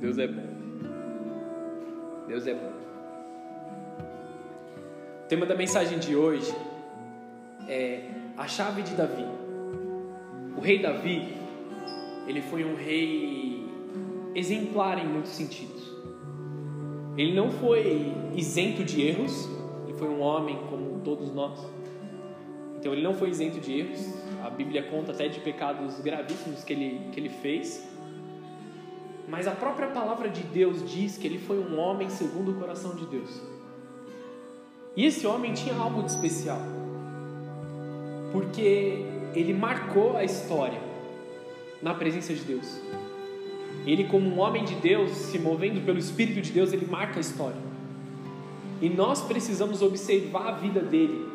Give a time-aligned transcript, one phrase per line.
[0.00, 0.46] Deus é bom.
[2.26, 2.72] Deus é bom.
[5.24, 6.54] O tema da mensagem de hoje
[7.68, 9.24] é a chave de Davi.
[10.56, 11.34] O rei Davi,
[12.26, 13.64] ele foi um rei
[14.34, 15.92] exemplar em muitos sentidos.
[17.16, 19.48] Ele não foi isento de erros,
[19.86, 21.58] ele foi um homem como todos nós.
[22.76, 24.14] Então ele não foi isento de erros.
[24.42, 27.88] A Bíblia conta até de pecados gravíssimos que ele, que ele fez.
[29.36, 32.94] Mas a própria palavra de Deus diz que ele foi um homem segundo o coração
[32.94, 33.42] de Deus.
[34.96, 36.60] E esse homem tinha algo de especial.
[38.30, 40.80] Porque ele marcou a história
[41.82, 42.80] na presença de Deus.
[43.84, 47.20] Ele, como um homem de Deus, se movendo pelo Espírito de Deus, ele marca a
[47.20, 47.60] história.
[48.80, 51.26] E nós precisamos observar a vida dele,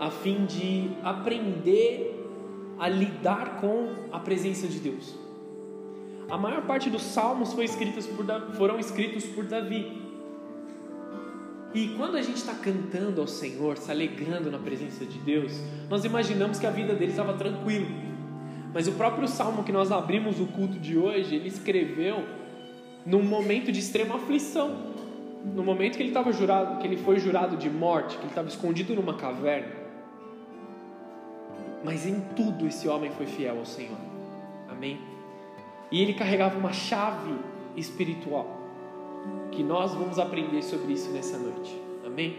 [0.00, 2.26] a fim de aprender
[2.78, 5.23] a lidar com a presença de Deus.
[6.30, 10.02] A maior parte dos salmos foi escritos por, foram escritos por Davi.
[11.74, 15.52] E quando a gente está cantando ao Senhor, se alegrando na presença de Deus,
[15.90, 17.88] nós imaginamos que a vida dele estava tranquila.
[18.72, 22.24] Mas o próprio salmo que nós abrimos o culto de hoje, ele escreveu
[23.04, 24.94] num momento de extrema aflição.
[25.44, 28.48] No momento que ele estava jurado, que ele foi jurado de morte, que ele estava
[28.48, 29.84] escondido numa caverna.
[31.84, 33.98] Mas em tudo esse homem foi fiel ao Senhor.
[34.70, 35.13] Amém.
[35.90, 37.34] E ele carregava uma chave
[37.76, 38.60] espiritual.
[39.50, 41.80] Que nós vamos aprender sobre isso nessa noite.
[42.04, 42.36] Amém?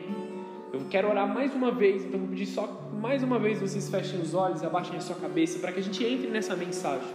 [0.73, 4.19] Eu quero orar mais uma vez, então vou pedir só mais uma vez vocês fechem
[4.19, 7.07] os olhos e abaixem a sua cabeça para que a gente entre nessa mensagem.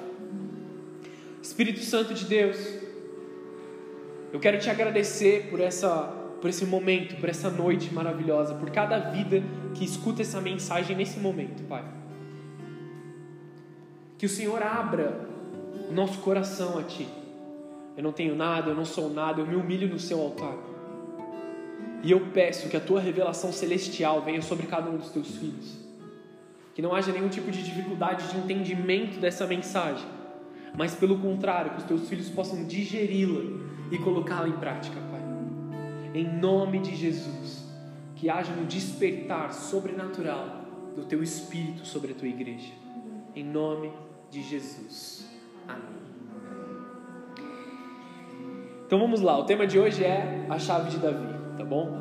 [1.42, 2.56] Espírito Santo de Deus,
[4.32, 8.98] eu quero te agradecer por essa por esse momento, por essa noite maravilhosa, por cada
[9.10, 9.42] vida
[9.74, 11.84] que escuta essa mensagem nesse momento, Pai.
[14.16, 15.28] Que o Senhor abra
[15.90, 17.08] o nosso coração a Ti.
[17.96, 20.56] Eu não tenho nada, eu não sou nada, eu me humilho no Seu altar.
[22.02, 25.76] E eu peço que a Tua revelação celestial venha sobre cada um dos Teus filhos.
[26.74, 30.06] Que não haja nenhum tipo de dificuldade de entendimento dessa mensagem,
[30.78, 33.58] mas pelo contrário, que os Teus filhos possam digeri-la
[33.90, 35.20] e colocá-la em prática, Pai.
[36.14, 37.64] Em nome de Jesus,
[38.14, 40.64] que haja um despertar sobrenatural
[40.94, 42.72] do Teu Espírito sobre a Tua igreja.
[43.34, 43.90] Em nome
[44.30, 45.29] de Jesus.
[45.72, 45.90] Amém.
[48.86, 51.96] Então vamos lá, o tema de hoje é a chave de Davi, tá bom?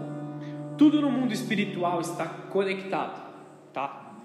[0.77, 3.21] Tudo no mundo espiritual está conectado,
[3.71, 4.15] tá?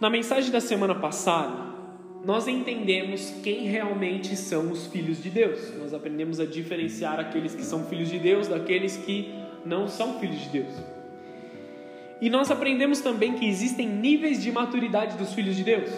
[0.00, 1.72] Na mensagem da semana passada,
[2.24, 5.76] nós entendemos quem realmente são os filhos de Deus.
[5.78, 9.32] Nós aprendemos a diferenciar aqueles que são filhos de Deus daqueles que
[9.66, 10.72] não são filhos de Deus.
[12.20, 15.90] E nós aprendemos também que existem níveis de maturidade dos filhos de Deus,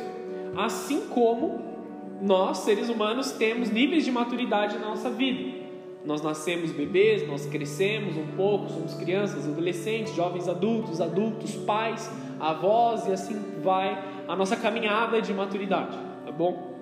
[0.57, 1.74] assim como
[2.21, 5.65] nós, seres humanos, temos níveis de maturidade na nossa vida.
[6.05, 13.07] Nós nascemos bebês, nós crescemos um pouco, somos crianças, adolescentes, jovens adultos, adultos, pais, avós
[13.07, 16.75] e assim vai a nossa caminhada de maturidade, tá bom?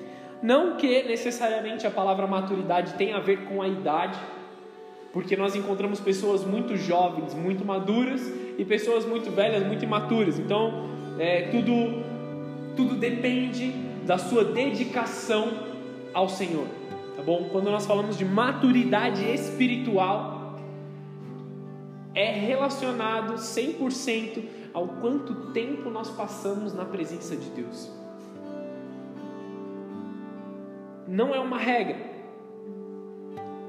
[0.42, 4.18] Não que necessariamente a palavra maturidade tenha a ver com a idade,
[5.12, 8.20] porque nós encontramos pessoas muito jovens, muito maduras
[8.58, 10.36] e pessoas muito velhas, muito imaturas.
[10.38, 12.02] Então, é, tudo,
[12.74, 15.48] tudo depende da sua dedicação
[16.12, 16.66] ao Senhor
[17.16, 17.48] tá bom?
[17.50, 20.58] Quando nós falamos de maturidade espiritual,
[22.14, 24.42] é relacionado 100%
[24.74, 27.90] ao quanto tempo nós passamos na presença de Deus.
[31.06, 31.98] Não é uma regra,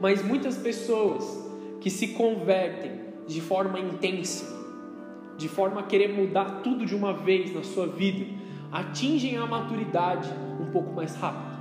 [0.01, 1.23] mas muitas pessoas
[1.81, 4.45] que se convertem de forma intensa,
[5.37, 8.25] de forma a querer mudar tudo de uma vez na sua vida,
[8.73, 10.27] atingem a maturidade
[10.59, 11.53] um pouco mais rápido.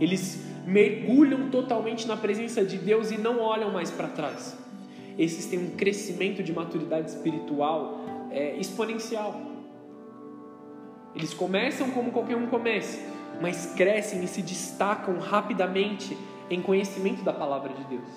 [0.00, 4.56] Eles mergulham totalmente na presença de Deus e não olham mais para trás.
[5.18, 7.98] Esses têm um crescimento de maturidade espiritual
[8.30, 9.40] é, exponencial.
[11.12, 13.00] Eles começam como qualquer um começa,
[13.40, 16.16] mas crescem e se destacam rapidamente
[16.48, 18.08] em conhecimento da palavra de Deus.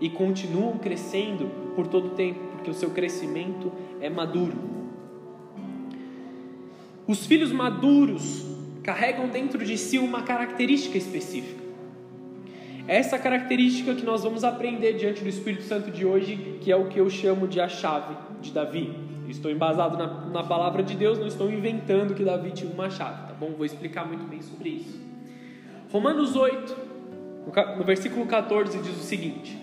[0.00, 3.70] E continuam crescendo por todo o tempo, porque o seu crescimento
[4.00, 4.77] é maduro.
[7.08, 8.44] Os filhos maduros
[8.82, 11.64] carregam dentro de si uma característica específica.
[12.86, 16.86] Essa característica que nós vamos aprender diante do Espírito Santo de hoje, que é o
[16.88, 18.94] que eu chamo de a chave de Davi.
[19.26, 23.26] estou embasado na, na palavra de Deus, não estou inventando que Davi tinha uma chave,
[23.26, 23.54] tá bom?
[23.56, 25.00] Vou explicar muito bem sobre isso.
[25.90, 26.76] Romanos 8,
[27.78, 29.56] no versículo 14, diz o seguinte: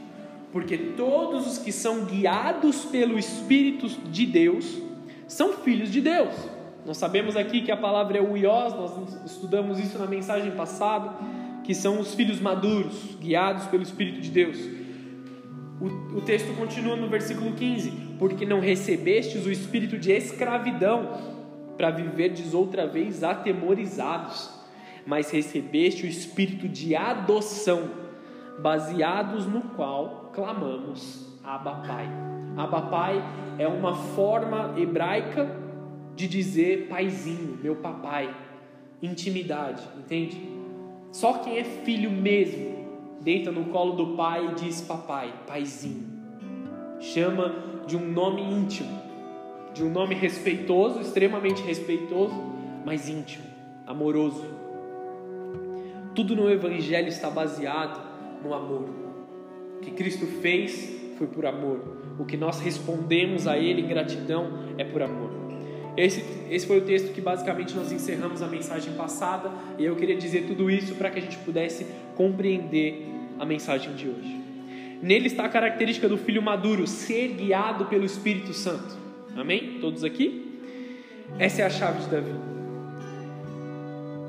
[0.52, 4.82] Porque todos os que são guiados pelo Espírito de Deus
[5.28, 6.55] são filhos de Deus.
[6.86, 11.14] Nós sabemos aqui que a palavra é uios, nós estudamos isso na mensagem passada,
[11.64, 14.60] que são os filhos maduros, guiados pelo Espírito de Deus.
[15.82, 17.90] O, o texto continua no versículo 15:
[18.20, 21.34] Porque não recebestes o espírito de escravidão
[21.76, 24.52] para viverdes outra vez atemorizados,
[25.08, 27.90] mas recebeste o espírito de adoção,
[28.60, 32.08] baseados no qual clamamos Abba Pai.
[32.56, 33.24] Abba Pai
[33.58, 35.65] é uma forma hebraica
[36.16, 38.34] de dizer paizinho, meu papai,
[39.02, 40.40] intimidade, entende?
[41.12, 42.76] Só quem é filho mesmo
[43.22, 46.16] deita no colo do pai e diz papai, paizinho.
[47.00, 49.02] Chama de um nome íntimo,
[49.74, 52.36] de um nome respeitoso, extremamente respeitoso,
[52.86, 53.46] mas íntimo,
[53.86, 54.46] amoroso.
[56.14, 58.02] Tudo no Evangelho está baseado
[58.44, 58.90] no amor.
[59.78, 61.80] O que Cristo fez foi por amor.
[62.18, 64.48] O que nós respondemos a Ele em gratidão
[64.78, 65.45] é por amor.
[65.98, 70.16] Esse, esse foi o texto que basicamente nós encerramos a mensagem passada, e eu queria
[70.16, 73.08] dizer tudo isso para que a gente pudesse compreender
[73.40, 74.42] a mensagem de hoje.
[75.02, 78.98] Nele está a característica do filho maduro, ser guiado pelo Espírito Santo.
[79.36, 79.78] Amém?
[79.80, 80.60] Todos aqui?
[81.38, 82.34] Essa é a chave de Davi.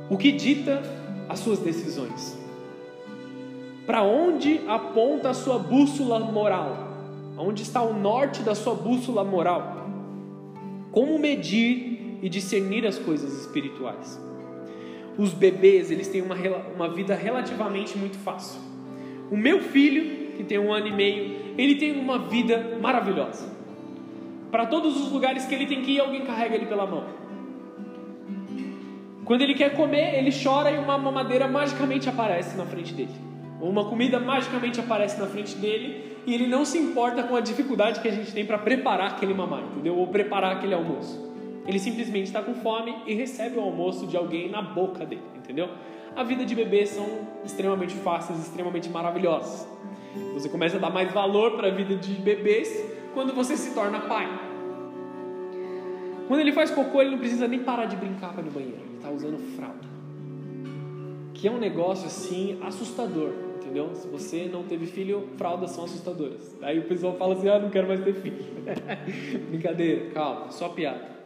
[0.09, 0.83] O que dita
[1.29, 2.37] as suas decisões?
[3.87, 6.95] Para onde aponta a sua bússola moral?
[7.39, 9.76] Onde está o norte da sua bússola moral?
[10.97, 14.19] Como medir e discernir as coisas espirituais?
[15.19, 16.35] Os bebês, eles têm uma,
[16.75, 18.59] uma vida relativamente muito fácil.
[19.31, 23.47] O meu filho, que tem um ano e meio, ele tem uma vida maravilhosa.
[24.51, 27.05] Para todos os lugares que ele tem que ir, alguém carrega ele pela mão.
[29.27, 33.26] Quando ele quer comer, ele chora e uma mamadeira magicamente aparece na frente dele.
[33.61, 38.01] Uma comida magicamente aparece na frente dele e ele não se importa com a dificuldade
[38.01, 39.97] que a gente tem para preparar aquele mamar, entendeu?
[39.97, 41.25] Ou preparar aquele almoço.
[41.67, 45.69] Ele simplesmente está com fome e recebe o almoço de alguém na boca dele, entendeu?
[46.15, 47.07] A vida de bebê são
[47.45, 49.67] extremamente fáceis, extremamente maravilhosas.
[50.35, 54.01] Você começa a dar mais valor para a vida de bebês quando você se torna
[54.01, 54.29] pai.
[56.29, 58.81] Quando ele faz cocô, ele não precisa nem parar de brincar para ir no banheiro.
[58.85, 59.87] Ele está usando fralda.
[61.35, 63.95] Que é um negócio assim assustador entendeu?
[63.95, 66.57] Se você não teve filho, fraldas são assustadoras.
[66.63, 68.45] Aí o pessoal fala assim: ah, não quero mais ter filho.
[69.51, 71.17] Brincadeira, calma, só piada.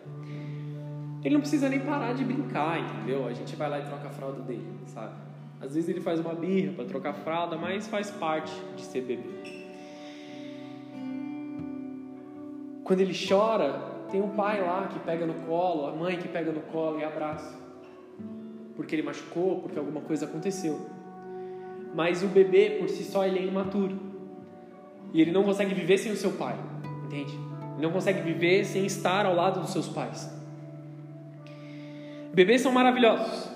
[1.23, 3.27] Ele não precisa nem parar de brincar, entendeu?
[3.27, 5.15] A gente vai lá e troca a fralda dele, sabe?
[5.61, 9.03] Às vezes ele faz uma birra para trocar a fralda, mas faz parte de ser
[9.03, 9.29] bebê.
[12.83, 13.75] Quando ele chora,
[14.11, 17.05] tem um pai lá que pega no colo, a mãe que pega no colo e
[17.05, 17.55] abraça.
[18.75, 20.81] Porque ele machucou, porque alguma coisa aconteceu.
[21.95, 23.99] Mas o bebê, por si só, ele é imaturo.
[25.13, 26.57] E ele não consegue viver sem o seu pai,
[27.05, 27.33] entende?
[27.75, 30.31] Ele não consegue viver sem estar ao lado dos seus pais.
[32.33, 33.51] Bebês são maravilhosos,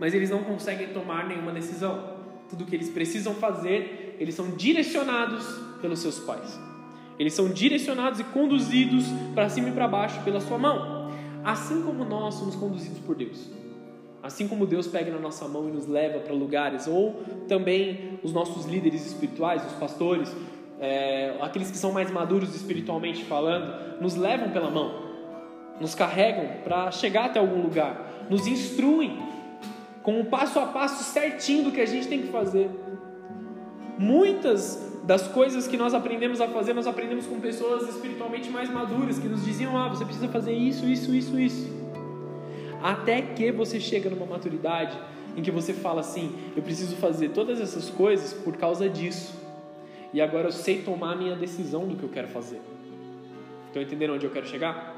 [0.00, 2.14] mas eles não conseguem tomar nenhuma decisão.
[2.48, 5.44] Tudo que eles precisam fazer, eles são direcionados
[5.82, 6.58] pelos seus pais.
[7.18, 9.04] Eles são direcionados e conduzidos
[9.34, 11.12] para cima e para baixo pela sua mão.
[11.44, 13.50] Assim como nós somos conduzidos por Deus.
[14.24, 18.32] Assim como Deus pega na nossa mão e nos leva para lugares, ou também os
[18.32, 20.34] nossos líderes espirituais, os pastores,
[20.80, 24.94] é, aqueles que são mais maduros espiritualmente falando, nos levam pela mão,
[25.78, 29.18] nos carregam para chegar até algum lugar, nos instruem
[30.02, 32.70] com o passo a passo certinho do que a gente tem que fazer.
[33.98, 39.18] Muitas das coisas que nós aprendemos a fazer, nós aprendemos com pessoas espiritualmente mais maduras
[39.18, 41.83] que nos diziam: ah, você precisa fazer isso, isso, isso, isso.
[42.84, 44.94] Até que você chega numa maturidade
[45.34, 49.32] em que você fala assim: eu preciso fazer todas essas coisas por causa disso.
[50.12, 52.60] E agora eu sei tomar a minha decisão do que eu quero fazer.
[53.68, 54.94] Estão entendendo onde eu quero chegar?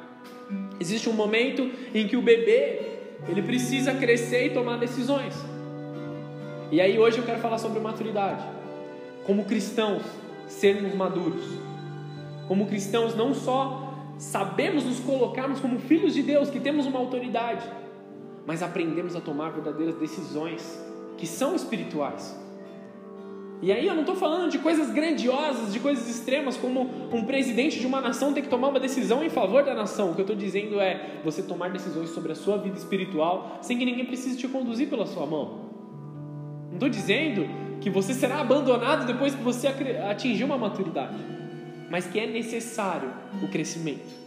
[0.81, 2.81] Existe um momento em que o bebê
[3.29, 5.35] ele precisa crescer e tomar decisões.
[6.73, 8.43] E aí hoje eu quero falar sobre maturidade.
[9.25, 10.03] Como cristãos,
[10.49, 11.45] sermos maduros.
[12.49, 13.86] Como cristãos, não só
[14.19, 17.67] sabemos nos colocarmos como filhos de Deus, que temos uma autoridade,
[18.47, 20.83] mas aprendemos a tomar verdadeiras decisões
[21.17, 22.39] que são espirituais.
[23.63, 27.81] E aí eu não estou falando de coisas grandiosas, de coisas extremas, como um presidente
[27.81, 30.11] de uma nação ter que tomar uma decisão em favor da nação.
[30.11, 33.79] O que eu estou dizendo é você tomar decisões sobre a sua vida espiritual sem
[33.79, 35.67] que ninguém precise te conduzir pela sua mão.
[36.69, 37.49] Não estou dizendo
[37.81, 41.37] que você será abandonado depois que você atingir uma maturidade
[41.91, 43.11] mas que é necessário
[43.43, 44.27] o crescimento.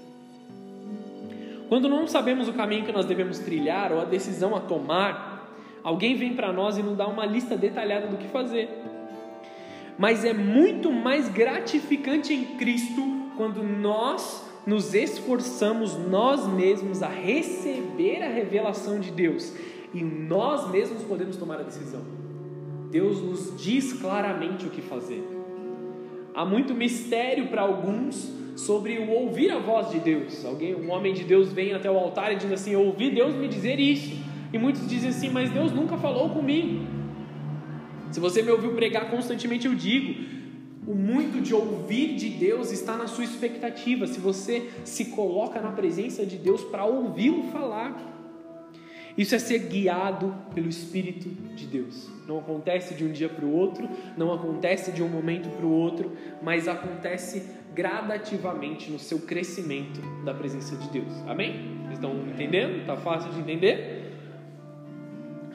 [1.68, 5.48] Quando não sabemos o caminho que nós devemos trilhar ou a decisão a tomar,
[5.84, 8.70] alguém vem para nós e nos dá uma lista detalhada do que fazer.
[9.98, 13.02] Mas é muito mais gratificante em Cristo
[13.38, 19.54] quando nós nos esforçamos nós mesmos a receber a revelação de Deus
[19.94, 22.02] e nós mesmos podemos tomar a decisão.
[22.92, 25.39] Deus nos diz claramente o que fazer.
[26.40, 30.46] Há muito mistério para alguns sobre o ouvir a voz de Deus.
[30.46, 33.36] Alguém, um homem de Deus vem até o altar e diz assim: "Eu ouvi Deus
[33.36, 34.16] me dizer isso".
[34.54, 36.86] E muitos dizem assim: "Mas Deus nunca falou comigo".
[38.10, 40.16] Se você me ouviu pregar constantemente, eu digo:
[40.88, 44.08] o muito de ouvir de Deus está na sua expectativa.
[44.08, 48.19] Se você se coloca na presença de Deus para ouvi-lo falar.
[49.20, 52.10] Isso é ser guiado pelo Espírito de Deus.
[52.26, 55.70] Não acontece de um dia para o outro, não acontece de um momento para o
[55.70, 57.44] outro, mas acontece
[57.76, 61.12] gradativamente no seu crescimento da presença de Deus.
[61.28, 61.82] Amém?
[61.82, 62.80] Vocês estão entendendo?
[62.80, 63.99] Está fácil de entender?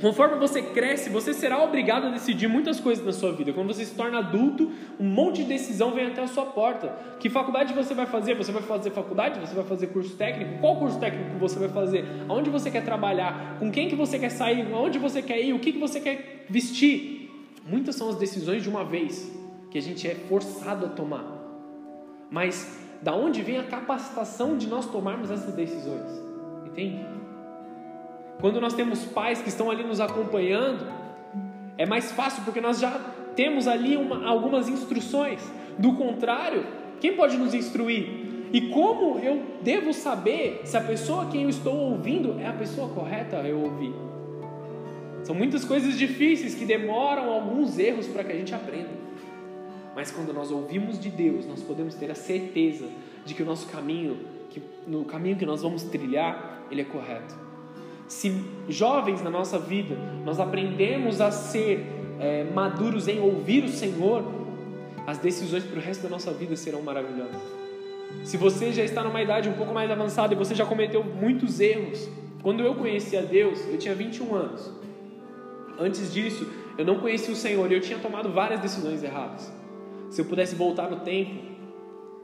[0.00, 3.52] Conforme você cresce, você será obrigado a decidir muitas coisas na sua vida.
[3.52, 6.88] Quando você se torna adulto, um monte de decisão vem até a sua porta.
[7.20, 8.34] Que faculdade você vai fazer?
[8.34, 9.38] Você vai fazer faculdade?
[9.38, 10.58] Você vai fazer curso técnico?
[10.60, 12.04] Qual curso técnico você vai fazer?
[12.28, 13.56] Aonde você quer trabalhar?
[13.58, 14.66] Com quem que você quer sair?
[14.72, 15.52] Aonde você quer ir?
[15.52, 17.30] O que, que você quer vestir?
[17.66, 19.32] Muitas são as decisões de uma vez
[19.70, 21.24] que a gente é forçado a tomar.
[22.30, 26.10] Mas da onde vem a capacitação de nós tomarmos essas decisões?
[26.66, 27.23] Entende?
[28.40, 30.86] Quando nós temos pais que estão ali nos acompanhando,
[31.76, 32.90] é mais fácil porque nós já
[33.34, 35.40] temos ali uma, algumas instruções.
[35.78, 36.64] Do contrário,
[37.00, 38.24] quem pode nos instruir?
[38.52, 42.88] E como eu devo saber se a pessoa que eu estou ouvindo é a pessoa
[42.88, 43.92] correta eu ouvir?
[45.24, 48.90] São muitas coisas difíceis que demoram alguns erros para que a gente aprenda.
[49.96, 52.86] Mas quando nós ouvimos de Deus, nós podemos ter a certeza
[53.24, 54.18] de que o nosso caminho,
[54.50, 57.43] que no caminho que nós vamos trilhar, ele é correto.
[58.06, 61.86] Se jovens na nossa vida nós aprendemos a ser
[62.20, 64.24] é, maduros em ouvir o Senhor,
[65.06, 67.40] as decisões para o resto da nossa vida serão maravilhosas.
[68.22, 71.60] Se você já está numa idade um pouco mais avançada e você já cometeu muitos
[71.60, 72.08] erros,
[72.42, 74.72] quando eu conheci a Deus, eu tinha 21 anos.
[75.78, 76.46] Antes disso,
[76.78, 79.52] eu não conhecia o Senhor e eu tinha tomado várias decisões erradas.
[80.10, 81.34] Se eu pudesse voltar no tempo,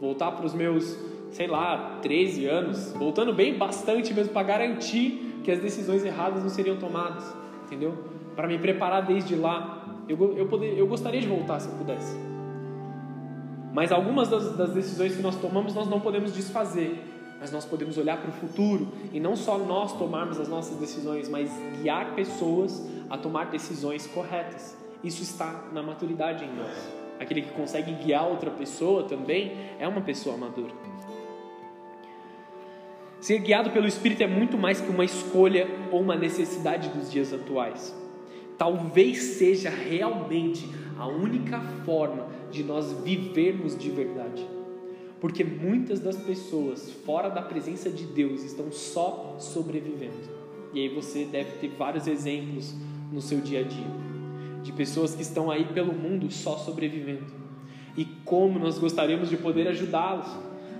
[0.00, 0.96] voltar para os meus,
[1.30, 6.50] sei lá, 13 anos, voltando bem bastante mesmo para garantir que as decisões erradas não
[6.50, 7.24] seriam tomadas,
[7.66, 7.94] entendeu?
[8.36, 9.78] Para me preparar desde lá.
[10.08, 12.16] Eu, eu, poder, eu gostaria de voltar se eu pudesse.
[13.72, 17.00] Mas algumas das, das decisões que nós tomamos nós não podemos desfazer,
[17.38, 21.28] mas nós podemos olhar para o futuro e não só nós tomarmos as nossas decisões,
[21.28, 24.76] mas guiar pessoas a tomar decisões corretas.
[25.02, 27.00] Isso está na maturidade em nós.
[27.18, 30.89] Aquele que consegue guiar outra pessoa também é uma pessoa madura.
[33.20, 37.32] Ser guiado pelo Espírito é muito mais que uma escolha ou uma necessidade dos dias
[37.32, 37.94] atuais.
[38.56, 40.66] Talvez seja realmente
[40.98, 44.46] a única forma de nós vivermos de verdade.
[45.20, 50.40] Porque muitas das pessoas fora da presença de Deus estão só sobrevivendo.
[50.72, 52.74] E aí você deve ter vários exemplos
[53.12, 54.10] no seu dia a dia
[54.62, 57.26] de pessoas que estão aí pelo mundo só sobrevivendo.
[57.96, 60.28] E como nós gostaríamos de poder ajudá-los.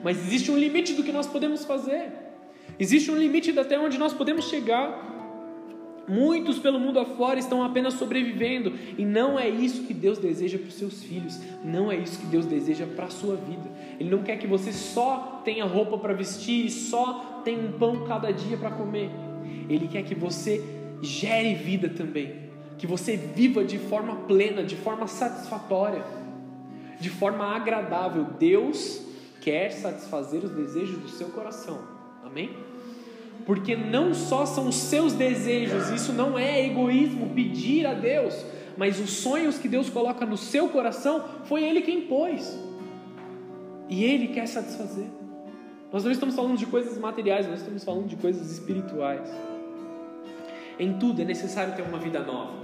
[0.03, 2.30] Mas existe um limite do que nós podemos fazer.
[2.81, 5.09] Existe um limite até onde nós podemos chegar.
[6.09, 10.67] Muitos pelo mundo afora estão apenas sobrevivendo, e não é isso que Deus deseja para
[10.67, 13.71] os seus filhos, não é isso que Deus deseja para a sua vida.
[14.01, 18.07] Ele não quer que você só tenha roupa para vestir e só tenha um pão
[18.09, 19.11] cada dia para comer.
[19.69, 20.65] Ele quer que você
[21.01, 26.03] gere vida também, que você viva de forma plena, de forma satisfatória,
[26.99, 28.25] de forma agradável.
[28.37, 29.01] Deus
[29.41, 31.79] quer satisfazer os desejos do seu coração.
[32.25, 32.70] Amém?
[33.51, 39.01] Porque não só são os seus desejos, isso não é egoísmo pedir a Deus, mas
[39.01, 42.57] os sonhos que Deus coloca no seu coração foi Ele quem pôs.
[43.89, 45.07] E Ele quer satisfazer.
[45.93, 49.29] Nós não estamos falando de coisas materiais, nós estamos falando de coisas espirituais.
[50.79, 52.55] Em tudo é necessário ter uma vida nova.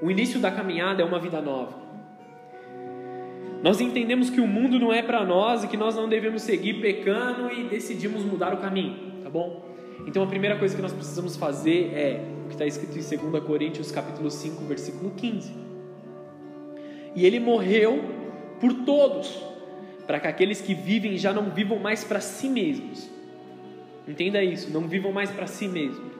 [0.00, 1.74] O início da caminhada é uma vida nova.
[3.60, 6.74] Nós entendemos que o mundo não é para nós e que nós não devemos seguir
[6.74, 9.62] pecando e decidimos mudar o caminho tá bom?
[10.06, 13.44] Então a primeira coisa que nós precisamos fazer é o que está escrito em 2
[13.44, 15.52] Coríntios capítulo 5, versículo 15.
[17.14, 18.02] E ele morreu
[18.58, 19.38] por todos,
[20.06, 23.10] para que aqueles que vivem já não vivam mais para si mesmos.
[24.06, 26.12] Entenda isso, não vivam mais para si mesmos,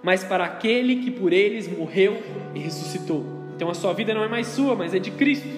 [0.00, 2.22] mas para aquele que por eles morreu
[2.54, 3.24] e ressuscitou.
[3.56, 5.48] Então a sua vida não é mais sua, mas é de Cristo.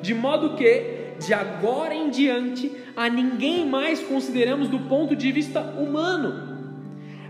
[0.00, 5.60] De modo que de agora em diante, a ninguém mais consideramos do ponto de vista
[5.60, 6.56] humano,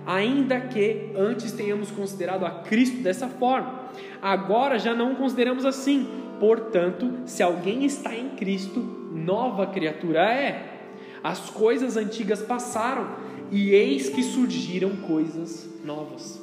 [0.06, 3.88] ainda que antes tenhamos considerado a Cristo dessa forma.
[4.20, 6.06] Agora já não consideramos assim.
[6.38, 8.80] Portanto, se alguém está em Cristo,
[9.12, 10.74] nova criatura é.
[11.22, 13.08] As coisas antigas passaram
[13.50, 16.40] e eis que surgiram coisas novas.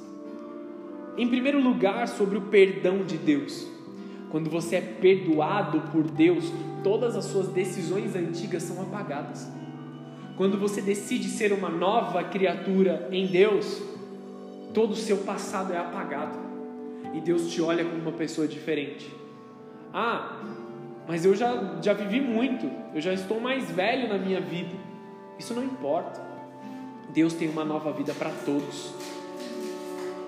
[1.18, 3.68] Em primeiro lugar, sobre o perdão de Deus.
[4.32, 6.52] Quando você é perdoado por Deus,
[6.86, 9.51] todas as suas decisões antigas são apagadas.
[10.38, 13.82] Quando você decide ser uma nova criatura em Deus,
[14.72, 16.38] todo o seu passado é apagado
[17.12, 19.12] e Deus te olha como uma pessoa diferente.
[19.92, 20.44] Ah,
[21.08, 24.77] mas eu já, já vivi muito, eu já estou mais velho na minha vida.
[25.39, 26.22] Isso não importa.
[27.12, 28.94] Deus tem uma nova vida para todos.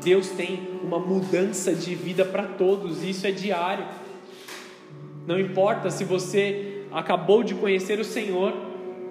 [0.04, 3.86] Deus tem uma mudança de vida para todos, isso é diário.
[5.28, 8.54] Não importa se você acabou de conhecer o Senhor,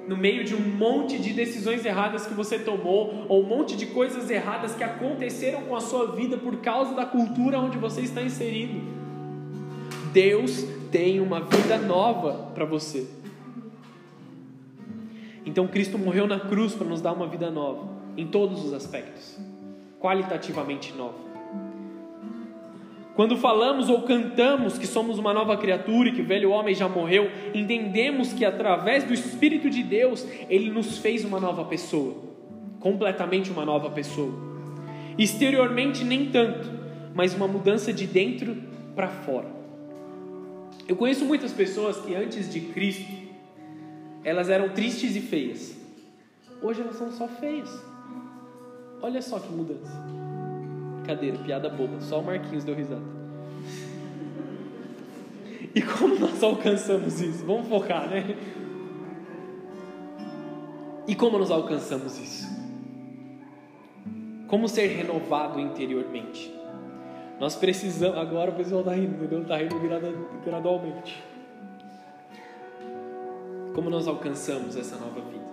[0.09, 3.85] no meio de um monte de decisões erradas que você tomou, ou um monte de
[3.85, 8.23] coisas erradas que aconteceram com a sua vida por causa da cultura onde você está
[8.23, 8.81] inserido.
[10.11, 13.07] Deus tem uma vida nova para você.
[15.45, 19.39] Então Cristo morreu na cruz para nos dar uma vida nova, em todos os aspectos,
[20.01, 21.26] qualitativamente nova.
[23.17, 26.87] Quando falamos ou cantamos que somos uma nova criatura e que o velho homem já
[26.87, 32.15] morreu, entendemos que através do Espírito de Deus, ele nos fez uma nova pessoa,
[32.79, 34.35] completamente uma nova pessoa.
[35.17, 36.71] Exteriormente, nem tanto,
[37.15, 38.55] mas uma mudança de dentro
[38.95, 39.49] para fora.
[40.87, 43.11] Eu conheço muitas pessoas que antes de Cristo,
[44.23, 45.75] elas eram tristes e feias.
[46.61, 47.83] Hoje elas são só feias.
[49.01, 50.26] Olha só que mudança.
[51.07, 52.01] Brincadeira, piada boba.
[52.01, 53.05] Só o Marquinhos deu risada.
[55.73, 57.47] E como nós alcançamos isso?
[57.47, 58.37] Vamos focar, né?
[61.07, 62.49] E como nós alcançamos isso?
[64.49, 66.53] Como ser renovado interiormente?
[67.39, 68.19] Nós precisamos.
[68.19, 69.43] Agora o pessoal está rindo, entendeu?
[69.43, 69.77] Está rindo
[70.45, 71.23] gradualmente.
[73.75, 75.45] Como nós alcançamos essa nova vida?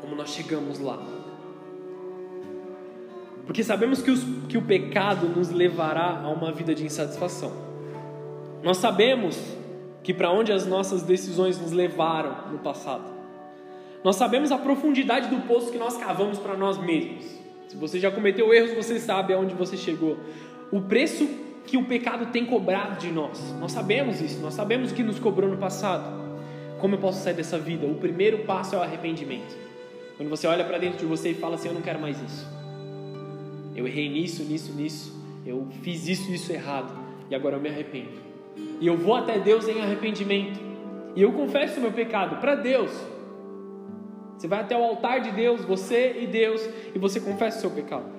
[0.00, 0.98] Como nós chegamos lá?
[3.46, 7.52] Porque sabemos que, os, que o pecado nos levará a uma vida de insatisfação.
[8.62, 9.40] Nós sabemos
[10.02, 13.14] que para onde as nossas decisões nos levaram no passado.
[14.02, 17.24] Nós sabemos a profundidade do poço que nós cavamos para nós mesmos.
[17.68, 20.16] Se você já cometeu erros, você sabe aonde você chegou.
[20.70, 21.28] O preço
[21.66, 23.52] que o pecado tem cobrado de nós.
[23.58, 26.24] Nós sabemos isso, nós sabemos o que nos cobrou no passado.
[26.78, 27.86] Como eu posso sair dessa vida?
[27.86, 29.56] O primeiro passo é o arrependimento.
[30.16, 32.55] Quando você olha para dentro de você e fala assim: Eu não quero mais isso.
[33.76, 35.14] Eu errei nisso, nisso, nisso.
[35.44, 36.92] Eu fiz isso, isso errado.
[37.30, 38.26] E agora eu me arrependo.
[38.80, 40.58] E eu vou até Deus em arrependimento.
[41.14, 42.90] E eu confesso o meu pecado para Deus.
[44.36, 47.70] Você vai até o altar de Deus, você e Deus, e você confessa o seu
[47.70, 48.16] pecado.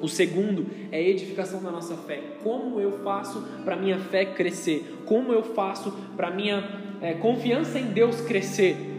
[0.00, 2.20] O segundo é a edificação da nossa fé.
[2.42, 4.98] Como eu faço para minha fé crescer?
[5.06, 6.62] Como eu faço para minha
[7.00, 8.95] é, confiança em Deus crescer?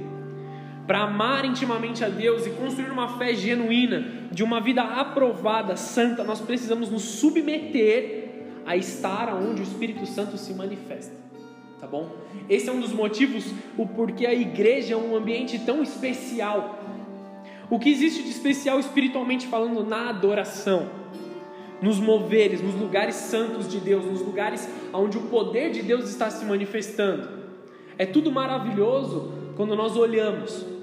[0.87, 6.23] Para amar intimamente a Deus e construir uma fé genuína, de uma vida aprovada, santa,
[6.23, 8.29] nós precisamos nos submeter
[8.65, 11.13] a estar onde o Espírito Santo se manifesta.
[11.79, 12.15] Tá bom?
[12.49, 13.45] Esse é um dos motivos
[13.77, 16.79] o porquê a igreja é um ambiente tão especial.
[17.69, 20.89] O que existe de especial espiritualmente falando na adoração,
[21.81, 26.29] nos moveres, nos lugares santos de Deus, nos lugares onde o poder de Deus está
[26.29, 27.27] se manifestando.
[27.97, 30.76] É tudo maravilhoso quando nós olhamos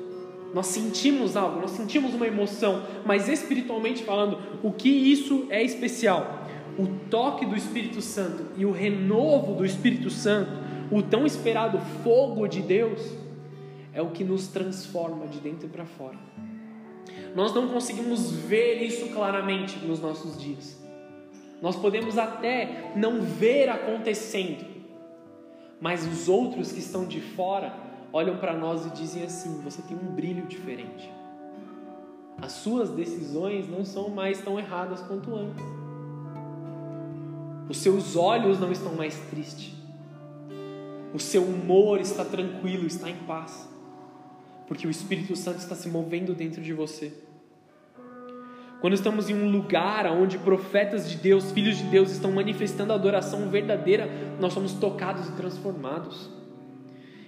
[0.55, 6.47] nós sentimos algo, nós sentimos uma emoção, mas espiritualmente falando, o que isso é especial?
[6.79, 10.53] O toque do Espírito Santo e o renovo do Espírito Santo,
[10.93, 13.01] o tão esperado fogo de Deus,
[13.93, 16.19] é o que nos transforma de dentro para fora.
[17.35, 20.81] Nós não conseguimos ver isso claramente nos nossos dias.
[21.61, 24.65] Nós podemos até não ver acontecendo,
[25.81, 27.75] mas os outros que estão de fora
[28.15, 31.13] olham para nós e dizem assim: você tem um brilho diferente.
[32.41, 35.65] As suas decisões não são mais tão erradas quanto antes.
[37.69, 39.75] Os seus olhos não estão mais tristes.
[41.13, 43.69] O seu humor está tranquilo, está em paz.
[44.67, 47.13] Porque o Espírito Santo está se movendo dentro de você.
[48.81, 52.97] Quando estamos em um lugar onde profetas de Deus, filhos de Deus estão manifestando a
[52.97, 56.29] adoração verdadeira, nós somos tocados e transformados.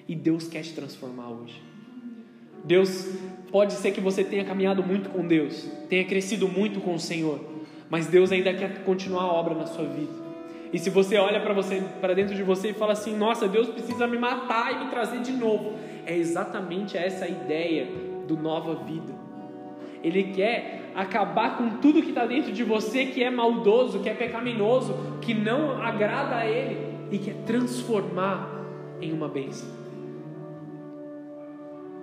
[0.09, 1.61] E Deus quer te transformar hoje.
[2.64, 3.09] Deus,
[3.51, 7.40] pode ser que você tenha caminhado muito com Deus, tenha crescido muito com o Senhor,
[7.88, 10.12] mas Deus ainda quer continuar a obra na sua vida.
[10.73, 13.69] E se você olha para você, para dentro de você e fala assim: "Nossa, Deus
[13.69, 17.87] precisa me matar e me trazer de novo", é exatamente essa a ideia
[18.27, 19.14] do nova vida.
[20.03, 24.14] Ele quer acabar com tudo que está dentro de você que é maldoso, que é
[24.14, 26.79] pecaminoso, que não agrada a Ele
[27.11, 28.64] e quer transformar
[29.01, 29.86] em uma bênção.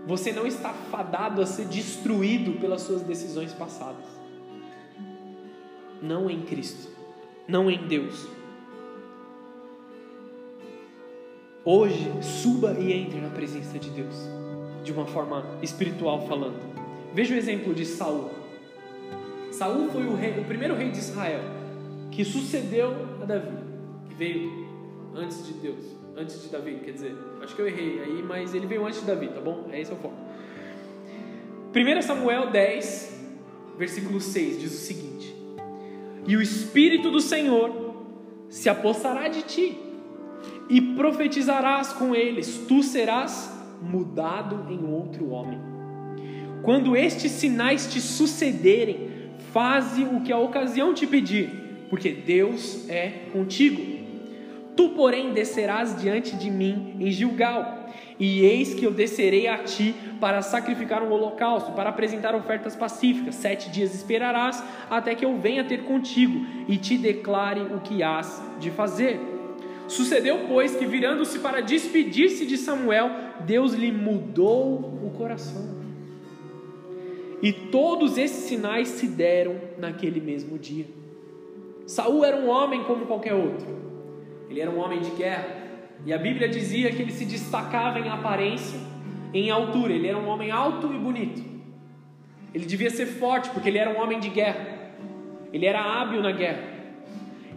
[0.06, 4.06] Você não está fadado a ser destruído pelas suas decisões passadas.
[6.02, 6.92] Não em Cristo.
[7.48, 8.28] não em Deus.
[11.66, 14.16] Hoje, suba e entre na presença de Deus,
[14.84, 16.60] de uma forma espiritual falando.
[17.14, 18.32] Veja o exemplo de Saul.
[19.52, 21.42] Saul foi o, rei, o primeiro rei de Israel
[22.12, 23.58] que sucedeu a Davi,
[24.08, 24.68] que veio
[25.16, 25.84] antes de Deus,
[26.16, 29.06] antes de Davi, quer dizer, acho que eu errei aí, mas ele veio antes de
[29.06, 29.70] Davi, tá bom?
[29.72, 30.16] É esse é o foco.
[31.76, 33.22] 1 Samuel 10,
[33.78, 35.36] versículo 6 diz o seguinte:
[36.28, 37.96] E o Espírito do Senhor
[38.50, 39.78] se apossará de ti,
[40.70, 43.52] e profetizarás com eles, tu serás
[43.82, 45.60] mudado em outro homem.
[46.62, 49.10] Quando estes sinais te sucederem,
[49.52, 51.50] faze o que a ocasião te pedir,
[51.90, 53.93] porque Deus é contigo.
[54.76, 57.88] Tu, porém, descerás diante de mim em Gilgal,
[58.20, 63.36] e eis que eu descerei a ti para sacrificar um holocausto, para apresentar ofertas pacíficas.
[63.36, 68.42] Sete dias esperarás até que eu venha ter contigo e te declare o que hás
[68.60, 69.20] de fazer.
[69.88, 73.12] Sucedeu, pois, que virando-se para despedir-se de Samuel,
[73.46, 75.84] Deus lhe mudou o coração.
[77.42, 80.86] E todos esses sinais se deram naquele mesmo dia.
[81.86, 83.83] Saul era um homem como qualquer outro.
[84.54, 85.48] Ele era um homem de guerra.
[86.06, 88.80] E a Bíblia dizia que ele se destacava em aparência,
[89.34, 89.94] em altura.
[89.94, 91.44] Ele era um homem alto e bonito.
[92.54, 94.92] Ele devia ser forte porque ele era um homem de guerra.
[95.52, 96.62] Ele era hábil na guerra.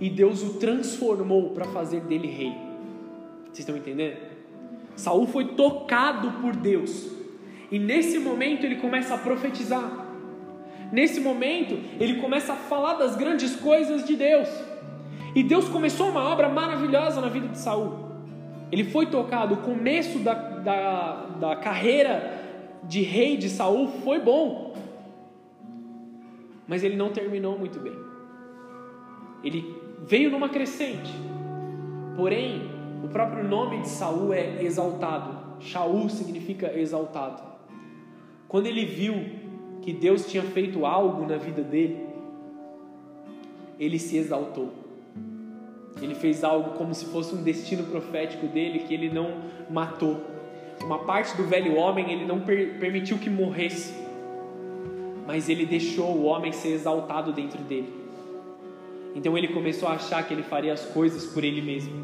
[0.01, 2.55] E Deus o transformou para fazer dele rei.
[3.45, 4.17] Vocês estão entendendo?
[4.97, 7.11] Saul foi tocado por Deus
[7.71, 10.07] e nesse momento ele começa a profetizar.
[10.91, 14.49] Nesse momento ele começa a falar das grandes coisas de Deus.
[15.37, 17.92] E Deus começou uma obra maravilhosa na vida de Saul.
[18.72, 22.42] Ele foi tocado, o começo da, da, da carreira
[22.85, 24.75] de rei de Saul foi bom.
[26.66, 27.92] Mas ele não terminou muito bem.
[29.44, 31.12] Ele veio numa crescente.
[32.16, 32.70] Porém,
[33.05, 35.61] o próprio nome de Saul é exaltado.
[35.61, 37.42] Shaul significa exaltado.
[38.49, 39.14] Quando ele viu
[39.83, 42.07] que Deus tinha feito algo na vida dele,
[43.79, 44.86] ele se exaltou.
[46.01, 49.31] Ele fez algo como se fosse um destino profético dele que ele não
[49.71, 50.21] matou.
[50.83, 53.95] Uma parte do velho homem ele não per permitiu que morresse,
[55.27, 57.93] mas ele deixou o homem ser exaltado dentro dele.
[59.15, 61.95] Então ele começou a achar que ele faria as coisas por ele mesmo.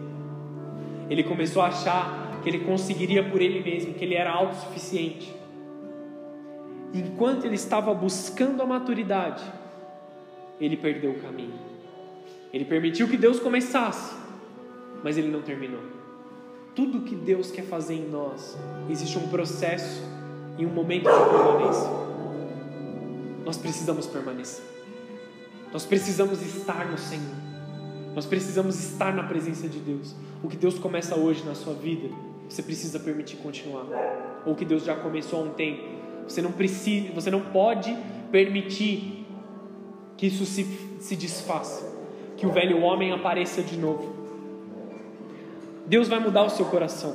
[1.11, 5.43] Ele começou a achar que ele conseguiria por ele mesmo, que ele era autossuficiente
[6.95, 9.43] enquanto ele estava buscando a maturidade,
[10.61, 11.72] ele perdeu o caminho.
[12.53, 14.15] Ele permitiu que Deus começasse,
[15.03, 15.81] mas ele não terminou.
[16.75, 18.57] Tudo que Deus quer fazer em nós,
[18.91, 20.03] existe um processo
[20.59, 21.91] e um momento de permanência.
[23.45, 24.65] Nós precisamos permanecer.
[25.73, 27.37] Nós precisamos estar no Senhor.
[28.15, 30.15] Nós precisamos estar na presença de Deus.
[30.43, 32.09] O que Deus começa hoje na sua vida,
[32.49, 33.87] você precisa permitir continuar.
[34.45, 35.83] Ou o que Deus já começou há um tempo,
[36.29, 37.97] você não precisa, você não pode
[38.31, 39.27] permitir
[40.17, 40.65] que isso se,
[41.01, 41.92] se desfaça,
[42.43, 44.17] que o velho homem apareça de novo.
[45.87, 47.15] Deus vai mudar o seu coração.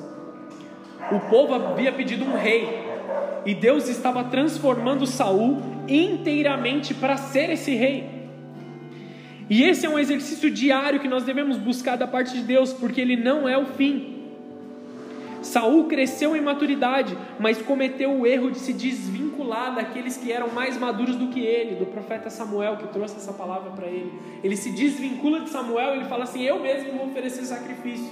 [1.11, 2.65] O povo havia pedido um rei
[3.45, 8.09] e Deus estava transformando Saul inteiramente para ser esse rei.
[9.49, 13.01] E esse é um exercício diário que nós devemos buscar da parte de Deus, porque
[13.01, 14.16] ele não é o fim.
[15.47, 20.77] Saul cresceu em maturidade, mas cometeu o erro de se desvincular daqueles que eram mais
[20.77, 24.11] maduros do que ele, do profeta Samuel que trouxe essa palavra para ele.
[24.43, 28.11] Ele se desvincula de Samuel ele fala assim: Eu mesmo vou oferecer sacrifício.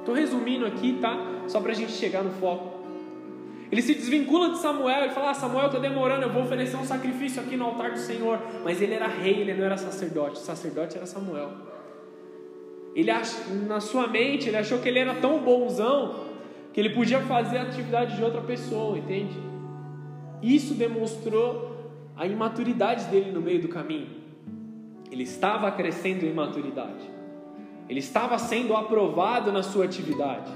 [0.00, 1.16] Estou resumindo aqui, tá?
[1.46, 2.74] Só para a gente chegar no foco.
[3.70, 6.84] Ele se desvincula de Samuel, ele fala: ah, Samuel, está demorando, eu vou oferecer um
[6.84, 8.38] sacrifício aqui no altar do Senhor.
[8.62, 10.36] Mas ele era rei, ele não era sacerdote.
[10.36, 11.50] O sacerdote era Samuel.
[12.94, 13.10] Ele
[13.66, 16.23] na sua mente, ele achou que ele era tão bonzão
[16.74, 19.38] que ele podia fazer a atividade de outra pessoa, entende?
[20.42, 21.72] Isso demonstrou
[22.16, 24.08] a imaturidade dele no meio do caminho.
[25.08, 27.08] Ele estava crescendo em maturidade.
[27.88, 30.50] Ele estava sendo aprovado na sua atividade.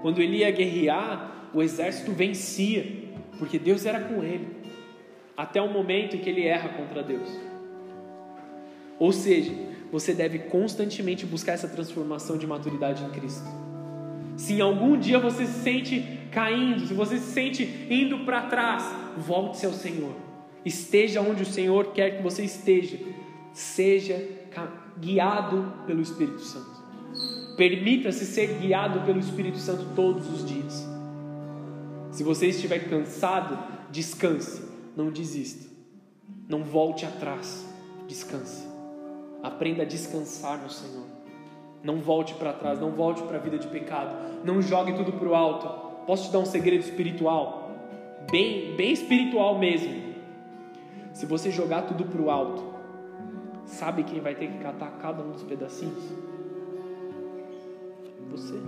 [0.00, 2.86] Quando ele ia guerrear, o exército vencia,
[3.36, 4.46] porque Deus era com ele.
[5.36, 7.28] Até o momento em que ele erra contra Deus.
[8.96, 9.52] Ou seja,
[9.90, 13.63] você deve constantemente buscar essa transformação de maturidade em Cristo.
[14.36, 18.84] Se algum dia você se sente caindo, se você se sente indo para trás,
[19.16, 20.14] volte-se ao Senhor.
[20.64, 22.98] Esteja onde o Senhor quer que você esteja.
[23.52, 24.20] Seja
[24.98, 26.82] guiado pelo Espírito Santo.
[27.56, 30.88] Permita-se ser guiado pelo Espírito Santo todos os dias.
[32.10, 33.58] Se você estiver cansado,
[33.90, 34.62] descanse,
[34.96, 35.72] não desista.
[36.48, 37.64] Não volte atrás,
[38.08, 38.66] descanse.
[39.42, 41.13] Aprenda a descansar no Senhor.
[41.84, 45.28] Não volte para trás, não volte para a vida de pecado, não jogue tudo para
[45.28, 45.68] o alto.
[46.06, 47.70] Posso te dar um segredo espiritual?
[48.30, 50.14] Bem, bem espiritual mesmo.
[51.12, 52.64] Se você jogar tudo para o alto,
[53.66, 56.02] sabe quem vai ter que catar cada um dos pedacinhos?
[58.30, 58.60] Você.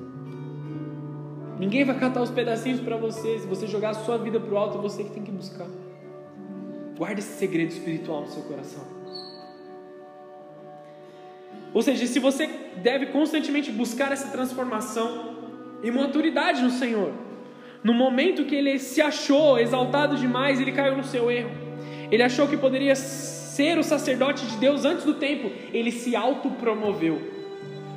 [1.59, 3.39] Ninguém vai catar os pedacinhos para você.
[3.39, 5.67] Se você jogar a sua vida para o alto, é você que tem que buscar.
[6.99, 8.96] Guarde esse segredo espiritual no seu coração.
[11.77, 12.49] Ou seja, se você
[12.83, 15.37] deve constantemente buscar essa transformação
[15.83, 17.13] e maturidade no Senhor.
[17.85, 21.51] No momento que ele se achou exaltado demais, ele caiu no seu erro.
[22.11, 25.51] Ele achou que poderia ser o sacerdote de Deus antes do tempo.
[25.71, 27.21] Ele se autopromoveu.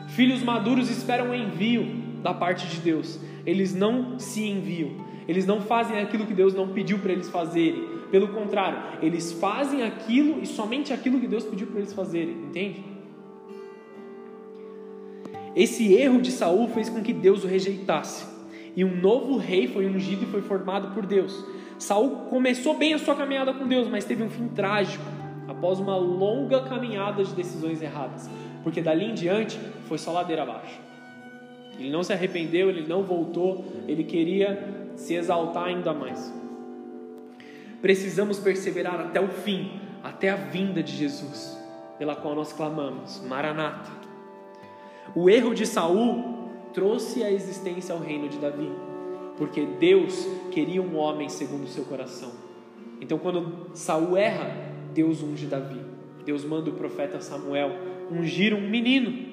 [0.10, 1.86] Filhos maduros esperam o envio
[2.22, 3.18] da parte de Deus.
[3.46, 4.92] Eles não se enviam.
[5.26, 7.88] Eles não fazem aquilo que Deus não pediu para eles fazerem.
[8.12, 12.99] Pelo contrário, eles fazem aquilo e somente aquilo que Deus pediu para eles fazerem, entende?
[15.56, 18.26] Esse erro de Saul fez com que Deus o rejeitasse.
[18.76, 21.46] E um novo rei foi ungido e foi formado por Deus.
[21.78, 25.04] Saul começou bem a sua caminhada com Deus, mas teve um fim trágico
[25.48, 28.30] após uma longa caminhada de decisões erradas,
[28.64, 30.80] porque dali em diante foi só ladeira abaixo.
[31.80, 36.40] Ele não se arrependeu, ele não voltou, ele queria se exaltar ainda mais
[37.82, 41.58] precisamos perseverar até o fim, até a vinda de Jesus,
[41.98, 43.99] pela qual nós clamamos, Maranata.
[45.16, 48.70] O erro de Saul trouxe a existência ao reino de Davi,
[49.38, 52.32] porque Deus queria um homem segundo o seu coração.
[53.02, 54.56] Então, quando Saul erra,
[54.94, 55.80] Deus unge Davi.
[56.26, 57.72] Deus manda o profeta Samuel
[58.12, 59.30] ungir um menino.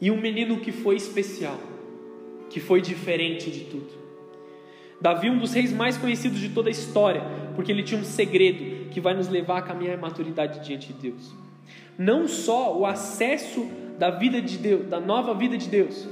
[0.00, 1.58] E um menino que foi especial,
[2.50, 4.06] que foi diferente de tudo.
[5.00, 7.22] Davi, um dos reis mais conhecidos de toda a história,
[7.54, 11.10] porque ele tinha um segredo que vai nos levar a caminhar em maturidade diante de
[11.10, 11.34] Deus.
[11.98, 13.66] Não só o acesso
[13.98, 16.06] da vida de Deus, da nova vida de Deus,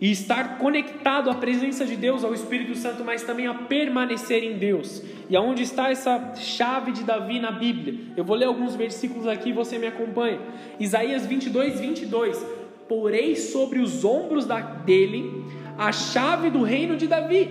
[0.00, 4.58] e estar conectado à presença de Deus, ao Espírito Santo, mas também a permanecer em
[4.58, 5.02] Deus.
[5.30, 8.12] E aonde está essa chave de Davi na Bíblia?
[8.16, 10.38] Eu vou ler alguns versículos aqui e você me acompanha.
[10.78, 12.44] Isaías 22, 22.
[12.88, 14.46] Porei sobre os ombros
[14.84, 15.44] dele
[15.78, 17.48] a chave do reino de Davi.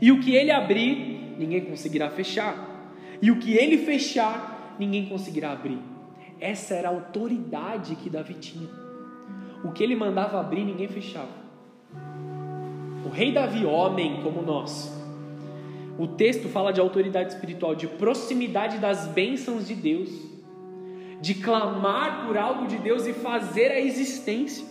[0.00, 2.90] E o que ele abrir, ninguém conseguirá fechar.
[3.20, 5.95] E o que ele fechar, ninguém conseguirá abrir.
[6.40, 8.68] Essa era a autoridade que Davi tinha.
[9.64, 11.46] O que ele mandava abrir, ninguém fechava.
[13.04, 14.92] O rei Davi, homem como nós,
[15.98, 20.10] o texto fala de autoridade espiritual, de proximidade das bênçãos de Deus,
[21.20, 24.66] de clamar por algo de Deus e fazer a existência.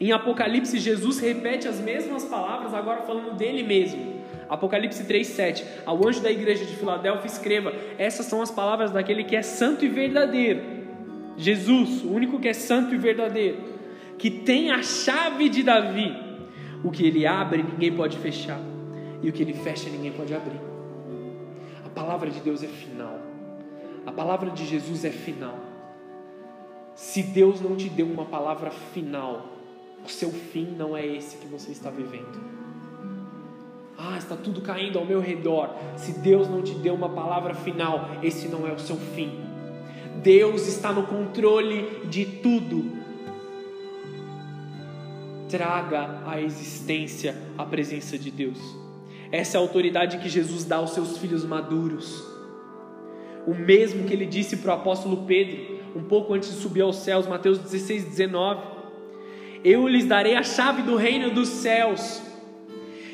[0.00, 4.17] Em Apocalipse, Jesus repete as mesmas palavras, agora falando dele mesmo.
[4.48, 9.36] Apocalipse 3,7: Ao anjo da igreja de Filadélfia, escreva: Essas são as palavras daquele que
[9.36, 10.78] é santo e verdadeiro.
[11.36, 13.58] Jesus, o único que é santo e verdadeiro,
[14.18, 16.28] que tem a chave de Davi.
[16.82, 18.60] O que ele abre, ninguém pode fechar,
[19.22, 20.60] e o que ele fecha, ninguém pode abrir.
[21.84, 23.18] A palavra de Deus é final,
[24.06, 25.58] a palavra de Jesus é final.
[26.94, 29.46] Se Deus não te deu uma palavra final,
[30.04, 32.57] o seu fim não é esse que você está vivendo.
[33.98, 35.74] Ah, está tudo caindo ao meu redor.
[35.96, 39.40] Se Deus não te deu uma palavra final, esse não é o seu fim.
[40.22, 42.96] Deus está no controle de tudo.
[45.48, 48.58] Traga à existência a presença de Deus.
[49.32, 52.24] Essa é a autoridade que Jesus dá aos seus filhos maduros.
[53.46, 56.96] O mesmo que ele disse para o apóstolo Pedro, um pouco antes de subir aos
[56.96, 58.78] céus, Mateus 16, 19
[59.64, 62.22] eu lhes darei a chave do reino dos céus.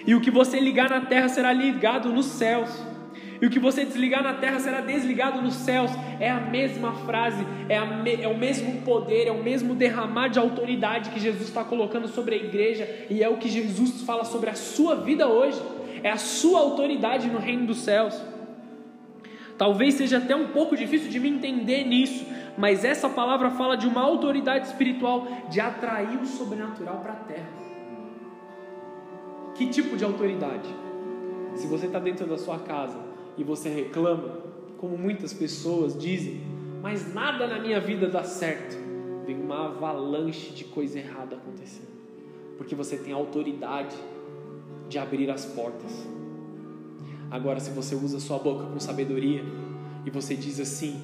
[0.06, 2.70] E o que você ligar na terra será ligado nos céus.
[3.40, 5.90] E o que você desligar na terra será desligado nos céus.
[6.20, 10.38] É a mesma frase, é, me, é o mesmo poder, é o mesmo derramar de
[10.38, 13.06] autoridade que Jesus está colocando sobre a igreja.
[13.10, 15.60] E é o que Jesus fala sobre a sua vida hoje.
[16.02, 18.20] É a sua autoridade no reino dos céus.
[19.56, 22.26] Talvez seja até um pouco difícil de me entender nisso,
[22.58, 27.73] mas essa palavra fala de uma autoridade espiritual de atrair o sobrenatural para a terra.
[29.54, 30.68] Que tipo de autoridade?
[31.54, 32.98] Se você está dentro da sua casa
[33.38, 34.38] e você reclama,
[34.78, 36.40] como muitas pessoas dizem,
[36.82, 38.76] mas nada na minha vida dá certo,
[39.24, 41.88] vem uma avalanche de coisa errada acontecendo,
[42.58, 43.96] porque você tem autoridade
[44.88, 46.06] de abrir as portas.
[47.30, 49.44] Agora, se você usa sua boca com sabedoria
[50.04, 51.00] e você diz assim: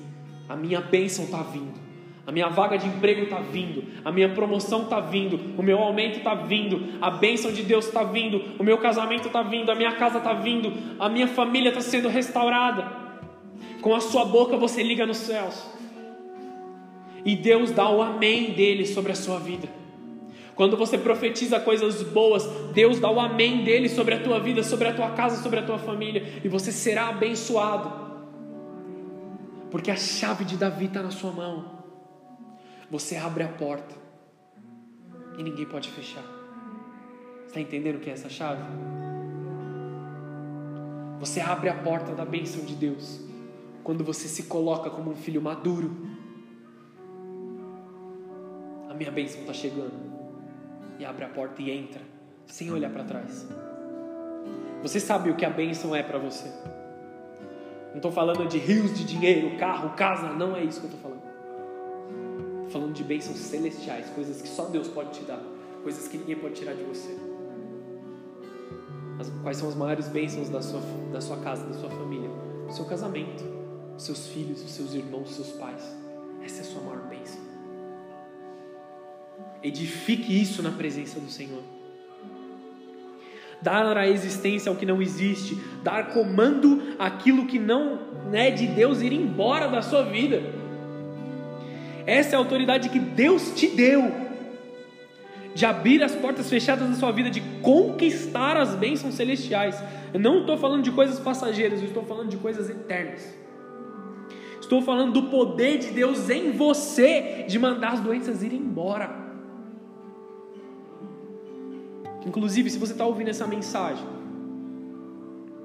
[0.48, 1.89] a minha bênção está vindo.
[2.26, 6.18] A minha vaga de emprego está vindo, a minha promoção está vindo, o meu aumento
[6.18, 9.92] está vindo, a bênção de Deus está vindo, o meu casamento está vindo, a minha
[9.92, 12.86] casa está vindo, a minha família está sendo restaurada.
[13.80, 15.66] Com a sua boca você liga nos céus.
[17.24, 19.68] E Deus dá o amém dele sobre a sua vida.
[20.54, 24.88] Quando você profetiza coisas boas, Deus dá o amém dele sobre a tua vida, sobre
[24.88, 27.90] a tua casa, sobre a tua família, e você será abençoado.
[29.70, 31.79] Porque a chave de Davi está na sua mão.
[32.90, 33.94] Você abre a porta
[35.38, 36.24] e ninguém pode fechar.
[37.46, 38.62] Está entendendo o que é essa chave?
[41.20, 43.20] Você abre a porta da bênção de Deus
[43.84, 45.96] quando você se coloca como um filho maduro.
[48.88, 50.10] A minha bênção está chegando.
[50.98, 52.02] E abre a porta e entra,
[52.46, 53.48] sem olhar para trás.
[54.82, 56.48] Você sabe o que a bênção é para você.
[57.90, 61.00] Não estou falando de rios de dinheiro, carro, casa, não é isso que eu estou
[61.00, 61.09] falando.
[62.70, 65.42] Falando de bênçãos celestiais, coisas que só Deus pode te dar,
[65.82, 67.16] coisas que ninguém pode tirar de você.
[69.18, 70.80] As, quais são as maiores bênçãos da sua,
[71.12, 72.30] da sua casa, da sua família?
[72.68, 73.44] O seu casamento,
[73.96, 75.82] os seus filhos, os seus irmãos, os seus pais.
[76.42, 77.40] Essa é a sua maior bênção.
[79.62, 81.62] Edifique isso na presença do Senhor
[83.62, 87.98] dar a existência ao que não existe, dar comando àquilo que não
[88.32, 90.59] é de Deus ir embora da sua vida.
[92.10, 94.12] Essa é a autoridade que Deus te deu
[95.54, 99.80] de abrir as portas fechadas da sua vida, de conquistar as bênçãos celestiais.
[100.12, 103.32] Eu não estou falando de coisas passageiras, eu estou falando de coisas eternas.
[104.60, 109.14] Estou falando do poder de Deus em você de mandar as doenças ir embora.
[112.26, 114.04] Inclusive, se você está ouvindo essa mensagem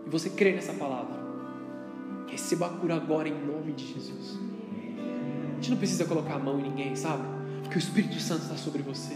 [0.05, 1.15] e você crê nessa palavra,
[2.27, 4.54] receba a cura agora em nome de Jesus.
[5.55, 7.23] A gente não precisa colocar a mão em ninguém, sabe?
[7.63, 9.15] Porque o Espírito Santo está sobre você.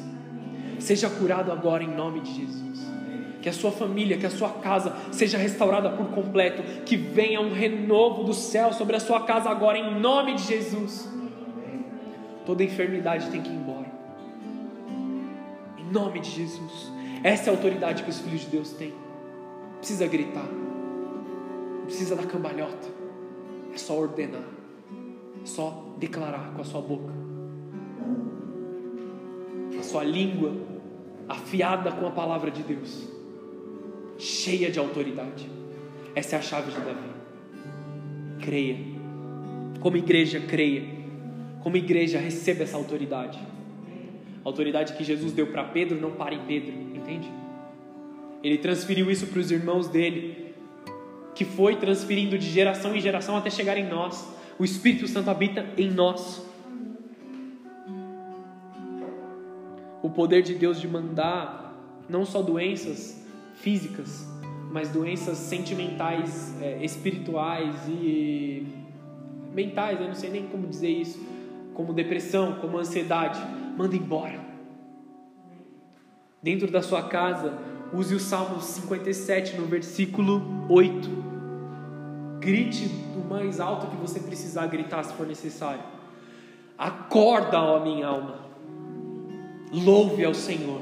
[0.79, 2.79] Seja curado agora em nome de Jesus.
[3.41, 6.63] Que a sua família, que a sua casa seja restaurada por completo.
[6.83, 11.07] Que venha um renovo do céu sobre a sua casa agora em nome de Jesus.
[12.45, 13.91] Toda enfermidade tem que ir embora.
[15.77, 16.91] Em nome de Jesus.
[17.23, 18.89] Essa é a autoridade que os filhos de Deus têm.
[18.89, 22.87] Não precisa gritar, não precisa dar cambalhota,
[23.73, 24.43] é só ordenar,
[25.43, 27.13] só declarar com a sua boca,
[29.77, 30.53] a sua língua
[31.27, 33.07] afiada com a palavra de Deus,
[34.17, 35.49] cheia de autoridade.
[36.15, 37.09] Essa é a chave de Davi.
[38.41, 38.77] Creia,
[39.79, 40.83] como igreja, creia,
[41.61, 43.39] como igreja, receba essa autoridade.
[44.43, 47.29] A autoridade que Jesus deu para Pedro não para em Pedro, entende?
[48.41, 50.53] Ele transferiu isso para os irmãos dele,
[51.35, 54.27] que foi transferindo de geração em geração até chegar em nós.
[54.59, 56.45] O Espírito Santo habita em nós.
[60.03, 61.73] O poder de Deus de mandar
[62.09, 64.27] não só doenças físicas,
[64.69, 68.67] mas doenças sentimentais, é, espirituais e
[69.53, 71.25] mentais, eu não sei nem como dizer isso,
[71.73, 73.39] como depressão, como ansiedade
[73.77, 74.39] manda embora.
[76.43, 77.57] Dentro da sua casa,
[77.93, 81.18] use o Salmo 57 no versículo 8.
[82.39, 85.81] Grite do mais alto que você precisar gritar se for necessário.
[86.77, 88.35] Acorda, ó minha alma.
[89.71, 90.81] Louve ao Senhor.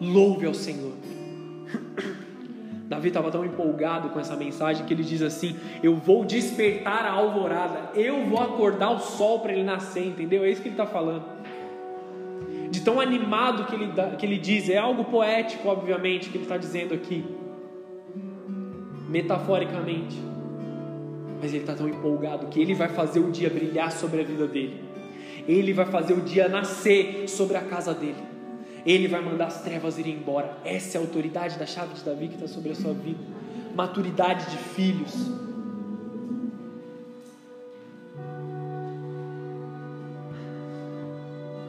[0.00, 0.92] Louve ao Senhor.
[2.88, 7.12] Davi estava tão empolgado com essa mensagem que ele diz assim: Eu vou despertar a
[7.12, 10.44] alvorada, eu vou acordar o sol para ele nascer, entendeu?
[10.44, 11.42] É isso que ele está falando
[12.72, 14.70] de tão animado que ele, que ele diz.
[14.70, 17.22] É algo poético, obviamente, que ele está dizendo aqui,
[19.08, 20.31] metaforicamente.
[21.42, 24.46] Mas ele está tão empolgado que ele vai fazer o dia brilhar sobre a vida
[24.46, 24.84] dele.
[25.48, 28.22] Ele vai fazer o dia nascer sobre a casa dele.
[28.86, 30.56] Ele vai mandar as trevas irem embora.
[30.64, 33.18] Essa é a autoridade da chave de Davi que está sobre a sua vida.
[33.74, 35.42] Maturidade de filhos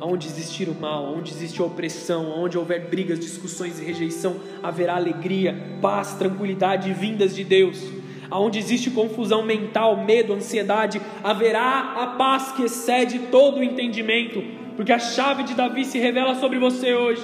[0.05, 4.98] Onde existir o mal, onde existe a opressão, onde houver brigas, discussões e rejeição, haverá
[4.98, 8.02] alegria, paz, tranquilidade vindas de Deus.
[8.34, 14.44] Aonde existe confusão mental, medo, ansiedade, haverá a paz que excede todo o entendimento,
[14.75, 17.21] porque a chave de Davi se revela sobre você hoje.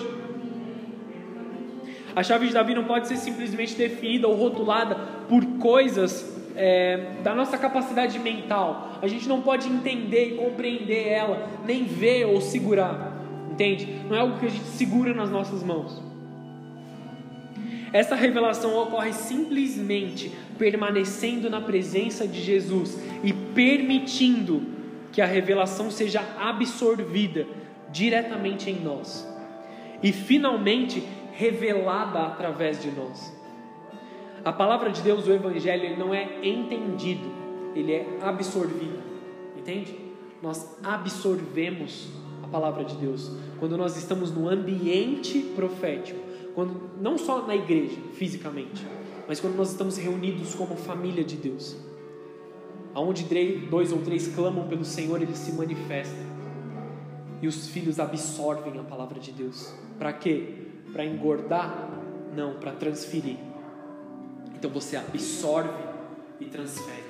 [2.15, 4.93] A chave de Davi não pode ser simplesmente definida ou rotulada
[5.27, 8.99] por coisas é, da nossa capacidade mental.
[9.01, 13.19] A gente não pode entender e compreender ela, nem ver ou segurar.
[13.51, 13.99] Entende?
[14.07, 16.08] Não é algo que a gente segura nas nossas mãos.
[17.91, 24.61] Essa revelação ocorre simplesmente permanecendo na presença de Jesus e permitindo
[25.11, 27.47] que a revelação seja absorvida
[27.91, 29.27] diretamente em nós
[30.03, 33.35] e finalmente revelada através de nós.
[34.45, 37.29] A palavra de Deus, o Evangelho, ele não é entendido,
[37.75, 38.99] ele é absorvido.
[39.57, 40.09] Entende?
[40.41, 42.07] nós absorvemos
[42.43, 43.31] a palavra de Deus.
[43.59, 46.19] Quando nós estamos no ambiente profético,
[46.55, 48.85] quando não só na igreja, fisicamente,
[49.27, 51.77] mas quando nós estamos reunidos como família de Deus.
[52.93, 53.23] Aonde
[53.69, 56.17] dois ou três clamam pelo Senhor, ele se manifesta.
[57.41, 59.73] E os filhos absorvem a palavra de Deus.
[59.97, 60.55] Para quê?
[60.91, 61.89] Para engordar?
[62.35, 63.37] Não, para transferir.
[64.55, 65.83] Então você absorve
[66.39, 67.03] e transfere.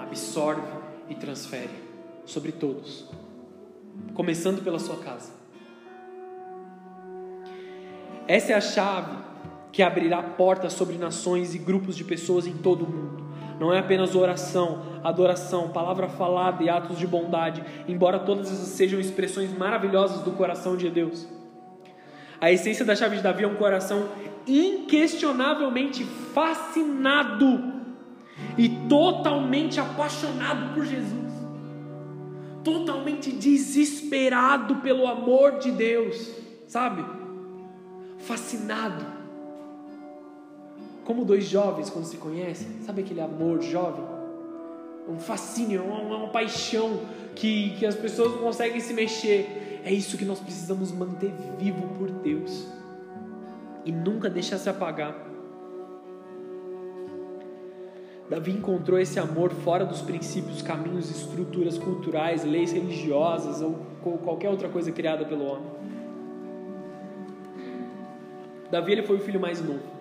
[0.00, 0.62] Absorve
[1.08, 1.70] e transfere
[2.24, 3.06] sobre todos.
[4.14, 5.39] Começando pela sua casa.
[8.30, 9.10] Essa é a chave
[9.72, 13.24] que abrirá portas sobre nações e grupos de pessoas em todo o mundo.
[13.58, 19.00] Não é apenas oração, adoração, palavra falada e atos de bondade, embora todas essas sejam
[19.00, 21.26] expressões maravilhosas do coração de Deus.
[22.40, 24.06] A essência da chave de Davi é um coração
[24.46, 27.82] inquestionavelmente fascinado
[28.56, 31.32] e totalmente apaixonado por Jesus,
[32.62, 36.32] totalmente desesperado pelo amor de Deus,
[36.68, 37.19] sabe?
[38.20, 39.20] Fascinado
[41.10, 44.04] como dois jovens quando se conhecem, sabe aquele amor jovem?
[45.08, 47.00] Um fascínio, uma, uma paixão
[47.34, 49.80] que, que as pessoas não conseguem se mexer.
[49.84, 52.64] É isso que nós precisamos manter vivo por Deus
[53.84, 55.16] e nunca deixar se apagar.
[58.28, 63.74] Davi encontrou esse amor fora dos princípios, caminhos, estruturas culturais, leis religiosas ou
[64.22, 65.66] qualquer outra coisa criada pelo homem.
[68.70, 70.00] Davi ele foi o filho mais novo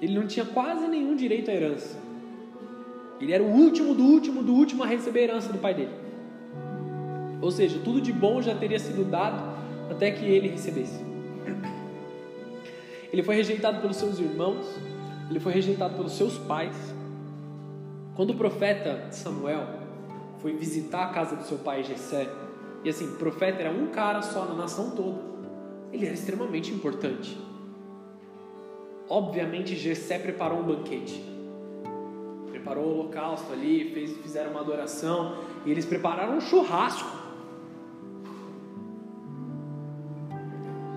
[0.00, 1.98] ele não tinha quase nenhum direito à herança.
[3.20, 5.92] Ele era o último do último do último a receber a herança do pai dele.
[7.42, 9.42] Ou seja, tudo de bom já teria sido dado
[9.90, 11.04] até que ele recebesse.
[13.12, 14.66] Ele foi rejeitado pelos seus irmãos,
[15.28, 16.76] ele foi rejeitado pelos seus pais.
[18.14, 19.66] Quando o profeta Samuel
[20.38, 22.28] foi visitar a casa do seu pai Jessé,
[22.82, 25.29] e assim, profeta era um cara só na nação toda,
[25.92, 27.36] ele era extremamente importante.
[29.08, 31.24] Obviamente, Jessé preparou um banquete.
[32.50, 35.36] Preparou o holocausto ali, fez, fizeram uma adoração,
[35.66, 37.18] e eles prepararam um churrasco.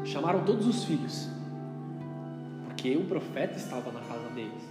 [0.05, 1.27] Chamaram todos os filhos,
[2.65, 4.61] porque o profeta estava na casa deles.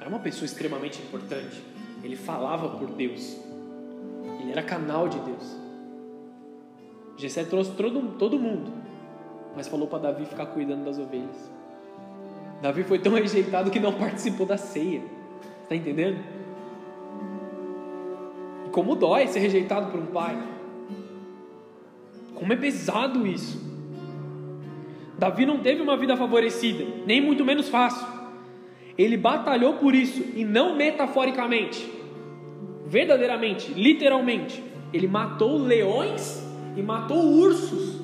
[0.00, 1.62] Era uma pessoa extremamente importante.
[2.02, 3.36] Ele falava por Deus.
[4.40, 5.56] Ele era canal de Deus.
[7.16, 8.72] Jessé trouxe todo, todo mundo,
[9.58, 11.50] mas falou para Davi ficar cuidando das ovelhas.
[12.62, 15.02] Davi foi tão rejeitado que não participou da ceia.
[15.64, 16.16] Está entendendo?
[18.64, 20.40] E como dói ser rejeitado por um pai.
[22.36, 23.60] Como é pesado isso.
[25.18, 28.06] Davi não teve uma vida favorecida, nem muito menos fácil.
[28.96, 31.92] Ele batalhou por isso, e não metaforicamente,
[32.86, 34.62] verdadeiramente, literalmente.
[34.92, 36.46] Ele matou leões
[36.76, 37.97] e matou ursos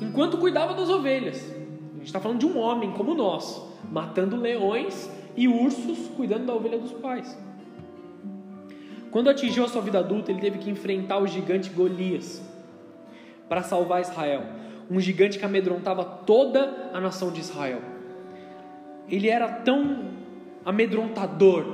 [0.00, 1.44] enquanto cuidava das ovelhas.
[1.92, 6.54] A gente está falando de um homem como nós, matando leões e ursos, cuidando da
[6.54, 7.38] ovelha dos pais.
[9.10, 12.40] Quando atingiu a sua vida adulta, ele teve que enfrentar o gigante Golias
[13.48, 14.44] para salvar Israel.
[14.88, 17.80] Um gigante que amedrontava toda a nação de Israel.
[19.08, 20.10] Ele era tão
[20.64, 21.64] amedrontador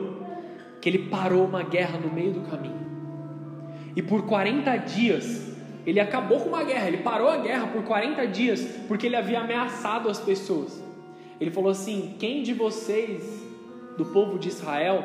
[0.81, 2.87] que ele parou uma guerra no meio do caminho.
[3.95, 5.56] E por 40 dias,
[5.87, 9.41] ele acabou com uma guerra, ele parou a guerra por 40 dias, porque ele havia
[9.41, 10.83] ameaçado as pessoas.
[11.41, 13.23] Ele falou assim: Quem de vocês,
[13.97, 15.05] do povo de Israel,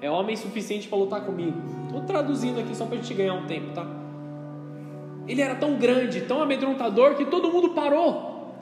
[0.00, 1.60] é homem suficiente para lutar comigo?
[1.86, 3.84] Estou traduzindo aqui só para a gente ganhar um tempo, tá?
[5.26, 8.54] Ele era tão grande, tão amedrontador, que todo mundo parou.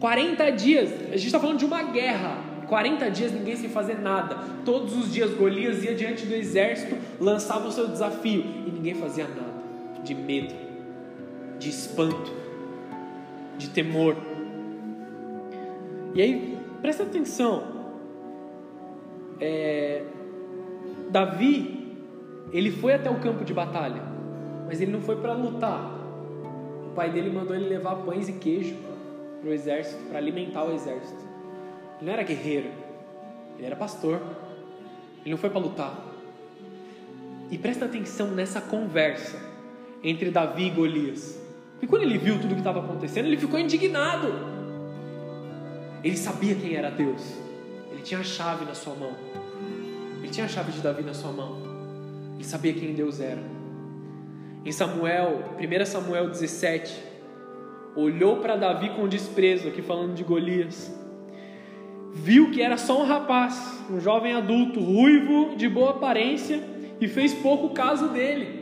[0.00, 2.38] 40 dias, a gente está falando de uma guerra.
[2.66, 4.38] 40 dias ninguém sem fazer nada.
[4.64, 9.26] Todos os dias Golias ia diante do exército, lançava o seu desafio e ninguém fazia
[9.28, 9.56] nada.
[10.02, 10.65] De medo,
[11.58, 12.32] de espanto,
[13.56, 14.16] de temor.
[16.14, 17.76] E aí, presta atenção.
[19.40, 20.04] É,
[21.10, 21.96] Davi,
[22.52, 24.02] ele foi até o campo de batalha,
[24.66, 25.94] mas ele não foi para lutar.
[26.86, 28.76] O pai dele mandou ele levar pães e queijo
[29.40, 31.20] para o exército, para alimentar o exército.
[31.98, 32.70] Ele não era guerreiro,
[33.56, 34.20] ele era pastor.
[35.26, 35.92] Ele não foi para lutar.
[37.50, 39.36] E presta atenção nessa conversa
[40.02, 41.36] entre Davi e Golias.
[41.80, 44.28] E quando ele viu tudo o que estava acontecendo, ele ficou indignado.
[46.02, 47.22] Ele sabia quem era Deus.
[47.90, 49.12] Ele tinha a chave na sua mão.
[50.18, 51.58] Ele tinha a chave de Davi na sua mão.
[52.34, 53.42] Ele sabia quem Deus era.
[54.64, 57.02] Em Samuel, 1 Samuel 17,
[57.94, 60.92] olhou para Davi com desprezo, aqui falando de Golias.
[62.12, 66.62] Viu que era só um rapaz, um jovem adulto, ruivo, de boa aparência,
[67.00, 68.55] e fez pouco caso dele.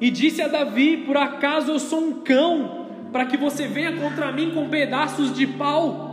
[0.00, 4.30] E disse a Davi: Por acaso eu sou um cão, para que você venha contra
[4.30, 6.06] mim com pedaços de pau?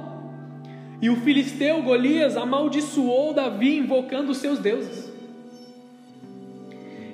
[1.01, 5.11] E o filisteu Golias amaldiçoou Davi, invocando os seus deuses.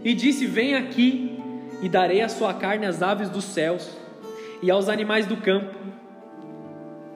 [0.04, 1.40] E disse: Vem aqui,
[1.82, 3.98] e darei a sua carne às aves dos céus
[4.62, 5.76] e aos animais do campo.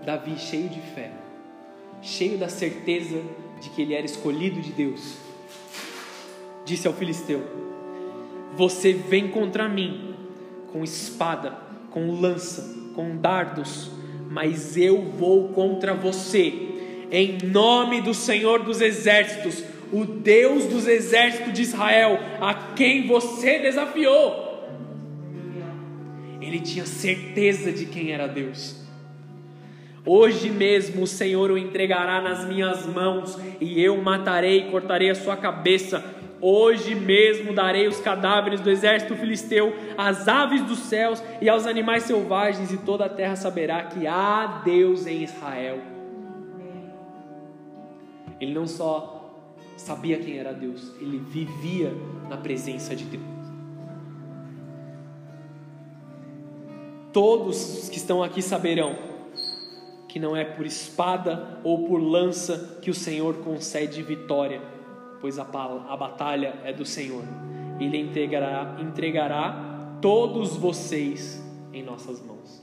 [0.03, 1.11] Davi, cheio de fé,
[2.01, 3.21] cheio da certeza
[3.61, 5.17] de que ele era escolhido de Deus,
[6.65, 7.72] disse ao filisteu:
[8.55, 10.13] Você vem contra mim
[10.71, 11.53] com espada,
[11.91, 13.91] com lança, com dardos,
[14.29, 16.53] mas eu vou contra você,
[17.11, 23.59] em nome do Senhor dos Exércitos, o Deus dos exércitos de Israel, a quem você
[23.59, 24.67] desafiou.
[26.41, 28.83] Ele tinha certeza de quem era Deus.
[30.03, 35.15] Hoje mesmo o Senhor o entregará nas minhas mãos, e eu matarei e cortarei a
[35.15, 36.03] sua cabeça.
[36.45, 42.03] Hoje mesmo darei os cadáveres do exército filisteu às aves dos céus e aos animais
[42.03, 45.79] selvagens, e toda a terra saberá que há Deus em Israel.
[48.41, 49.39] Ele não só
[49.77, 51.93] sabia quem era Deus, ele vivia
[52.29, 53.23] na presença de Deus.
[57.13, 58.97] Todos que estão aqui saberão
[60.09, 64.72] que não é por espada ou por lança que o Senhor concede vitória,
[65.23, 67.23] pois a, a batalha é do Senhor.
[67.79, 72.61] Ele entregará, entregará todos vocês em nossas mãos.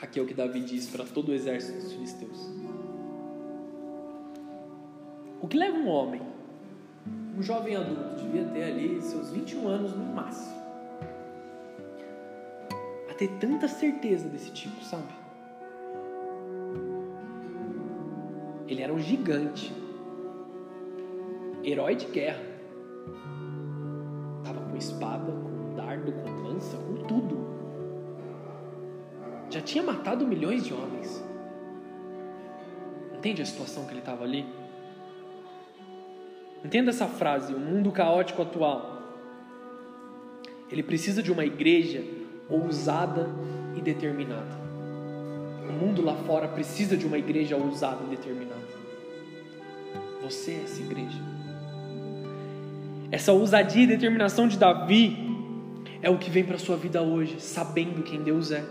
[0.00, 2.48] Aqui é o que Davi diz para todo o exército dos filisteus.
[5.42, 6.22] O que leva um homem,
[7.36, 10.54] um jovem adulto, devia ter ali seus 21 anos no máximo,
[13.10, 15.12] a ter tanta certeza desse tipo, sabe?
[18.68, 19.85] Ele era um gigante.
[21.68, 22.44] Herói de guerra.
[24.44, 27.44] Tava com espada, com dardo, com lança, com tudo.
[29.50, 31.24] Já tinha matado milhões de homens.
[33.16, 34.46] Entende a situação que ele estava ali?
[36.64, 39.02] Entenda essa frase, o mundo caótico atual.
[40.70, 42.04] Ele precisa de uma igreja
[42.48, 43.28] ousada
[43.76, 44.56] e determinada.
[45.68, 48.54] O mundo lá fora precisa de uma igreja ousada e determinada.
[50.22, 51.35] Você é essa igreja.
[53.10, 55.16] Essa ousadia e determinação de Davi
[56.02, 58.64] é o que vem para a sua vida hoje, sabendo quem Deus é.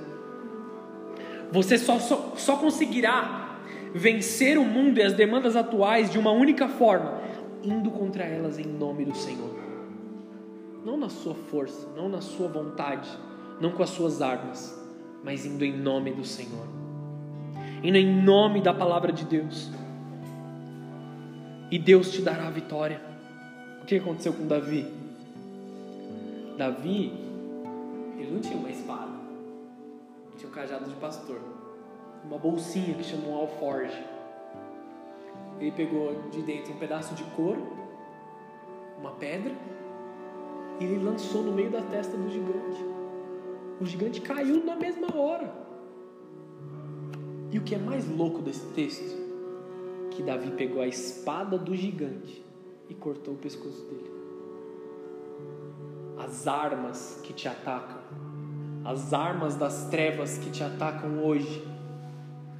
[1.51, 3.59] Você só, só, só conseguirá
[3.93, 7.21] vencer o mundo e as demandas atuais de uma única forma,
[7.63, 9.55] indo contra elas em nome do Senhor.
[10.85, 13.09] Não na sua força, não na sua vontade,
[13.59, 14.77] não com as suas armas,
[15.23, 16.75] mas indo em nome do Senhor
[17.87, 19.69] indo em nome da palavra de Deus.
[21.69, 22.99] E Deus te dará a vitória.
[23.85, 24.83] O que aconteceu com Davi?
[26.57, 27.13] Davi,
[28.17, 29.11] ele não tinha uma espada,
[30.35, 31.39] tinha um cajado de pastor,
[32.23, 34.03] uma bolsinha que chamou um alforge.
[35.59, 37.61] Ele pegou de dentro um pedaço de couro,
[38.97, 39.53] uma pedra,
[40.79, 42.83] e ele lançou no meio da testa do gigante.
[43.79, 45.53] O gigante caiu na mesma hora.
[47.51, 49.15] E o que é mais louco desse texto?
[50.09, 52.44] Que Davi pegou a espada do gigante
[52.89, 54.11] e cortou o pescoço dele.
[56.17, 57.99] As armas que te atacam,
[58.83, 61.65] as armas das trevas que te atacam hoje,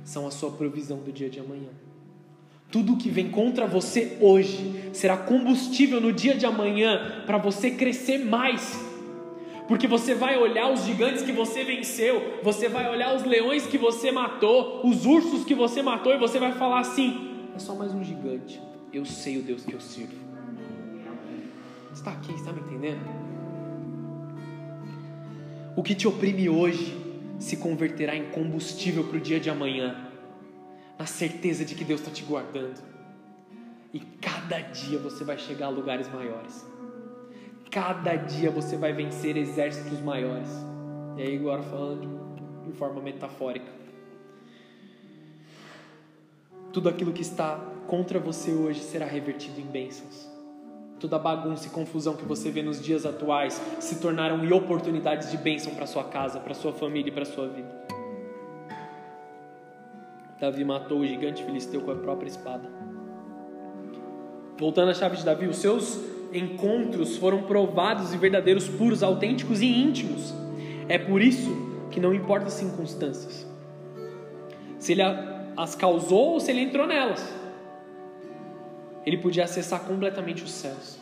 [0.04, 1.70] são a sua provisão do dia de amanhã.
[2.72, 8.20] Tudo que vem contra você hoje será combustível no dia de amanhã para você crescer
[8.20, 8.86] mais
[9.68, 13.78] porque você vai olhar os gigantes que você venceu, você vai olhar os leões que
[13.78, 17.94] você matou, os ursos que você matou, e você vai falar assim: é só mais
[17.94, 18.62] um gigante.
[18.96, 20.16] Eu sei o Deus que eu sirvo.
[21.94, 23.02] Está aqui, está me entendendo?
[25.76, 26.96] O que te oprime hoje
[27.38, 30.10] se converterá em combustível para o dia de amanhã,
[30.98, 32.82] na certeza de que Deus está te guardando.
[33.94, 36.66] E cada dia você vai chegar a lugares maiores.
[37.70, 40.50] Cada dia você vai vencer exércitos maiores.
[41.18, 43.74] E aí, agora falando de forma metafórica.
[46.72, 50.30] Tudo aquilo que está contra você hoje será revertido em bênçãos.
[51.00, 55.76] Toda bagunça e confusão que você vê nos dias atuais se tornaram oportunidades de bênção
[55.76, 57.70] para sua casa, para sua família e para sua vida.
[60.40, 62.70] Davi matou o gigante filisteu com a própria espada.
[64.58, 66.00] Voltando à chave de Davi, os seus
[66.34, 70.34] encontros foram provados e verdadeiros, puros, autênticos e íntimos.
[70.88, 71.50] É por isso
[71.92, 73.46] que não importa as circunstâncias.
[74.80, 75.02] Se ele
[75.58, 77.45] as causou ou se ele entrou nelas.
[79.06, 80.98] Ele podia acessar completamente os céus.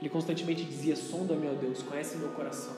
[0.00, 2.74] Ele constantemente dizia: Sonda, meu Deus, conhece meu coração.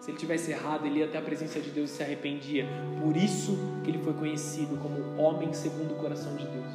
[0.00, 2.66] Se ele tivesse errado, ele ia até a presença de Deus e se arrependia.
[3.02, 6.66] Por isso que ele foi conhecido como homem segundo o coração de Deus.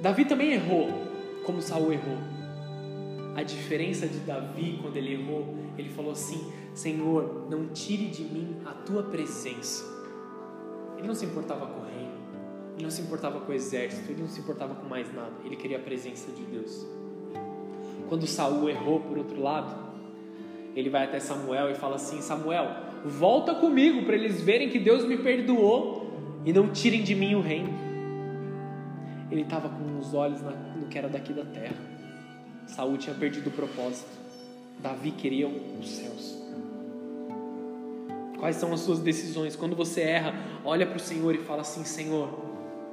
[0.00, 0.88] Davi também errou,
[1.44, 2.16] como Saul errou.
[3.36, 8.56] A diferença de Davi quando ele errou, ele falou assim: Senhor, não tire de mim
[8.64, 9.84] a tua presença.
[10.96, 11.80] Ele não se importava com
[12.80, 15.32] ele não se importava com o exército, ele não se importava com mais nada.
[15.44, 16.86] Ele queria a presença de Deus.
[18.08, 19.76] Quando Saul errou por outro lado,
[20.74, 22.68] ele vai até Samuel e fala assim: Samuel,
[23.04, 26.10] volta comigo para eles verem que Deus me perdoou
[26.44, 27.72] e não tirem de mim o reino.
[29.30, 31.76] Ele estava com os olhos no que era daqui da terra.
[32.66, 34.08] Saul tinha perdido o propósito.
[34.80, 36.40] Davi queria os céus.
[38.38, 39.54] Quais são as suas decisões?
[39.54, 42.49] Quando você erra, olha para o Senhor e fala assim: Senhor,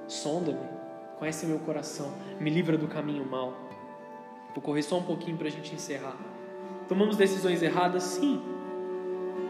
[0.08, 0.60] sonda-me,
[1.20, 3.54] conhece meu coração, me livra do caminho mal.
[4.54, 6.18] Vou correr só um pouquinho para a gente encerrar.
[6.88, 8.04] Tomamos decisões erradas?
[8.04, 8.42] Sim.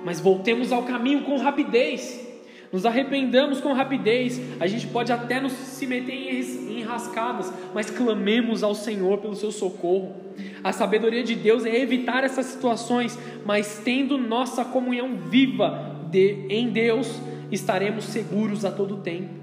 [0.03, 2.25] Mas voltemos ao caminho com rapidez.
[2.71, 4.41] Nos arrependamos com rapidez.
[4.59, 9.51] A gente pode até nos se meter em enrascadas, mas clamemos ao Senhor pelo seu
[9.51, 10.15] socorro.
[10.63, 16.69] A sabedoria de Deus é evitar essas situações, mas tendo nossa comunhão viva de, em
[16.69, 19.36] Deus, estaremos seguros a todo tempo.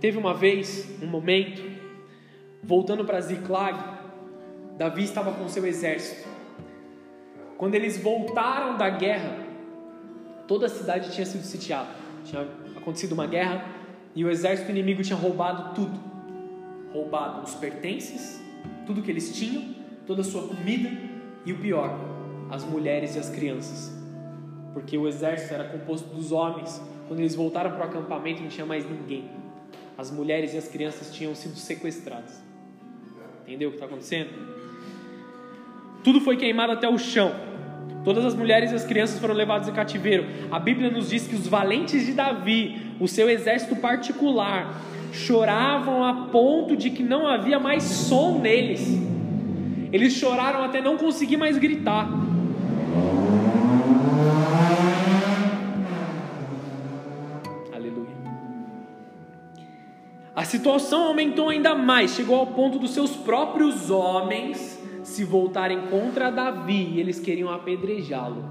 [0.00, 1.62] Teve uma vez, um momento,
[2.62, 3.78] voltando para Ziklag,
[4.78, 6.26] Davi estava com seu exército.
[7.58, 9.36] Quando eles voltaram da guerra,
[10.48, 11.90] toda a cidade tinha sido sitiada.
[12.24, 13.62] Tinha acontecido uma guerra
[14.14, 16.00] e o exército inimigo tinha roubado tudo.
[16.94, 18.42] Roubado os pertences,
[18.86, 19.74] tudo que eles tinham,
[20.06, 20.90] toda a sua comida
[21.44, 21.94] e o pior,
[22.50, 23.94] as mulheres e as crianças.
[24.72, 26.80] Porque o exército era composto dos homens.
[27.06, 29.39] Quando eles voltaram para o acampamento, não tinha mais ninguém.
[30.00, 32.42] As mulheres e as crianças tinham sido sequestradas.
[33.42, 34.30] Entendeu o que está acontecendo?
[36.02, 37.34] Tudo foi queimado até o chão.
[38.02, 40.24] Todas as mulheres e as crianças foram levadas em cativeiro.
[40.50, 44.80] A Bíblia nos diz que os valentes de Davi, o seu exército particular,
[45.12, 48.80] choravam a ponto de que não havia mais som neles.
[49.92, 52.08] Eles choraram até não conseguir mais gritar.
[60.40, 66.30] A situação aumentou ainda mais, chegou ao ponto dos seus próprios homens se voltarem contra
[66.30, 68.42] Davi e eles queriam apedrejá-lo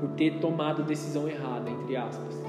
[0.00, 2.42] por ter tomado decisão errada, entre aspas.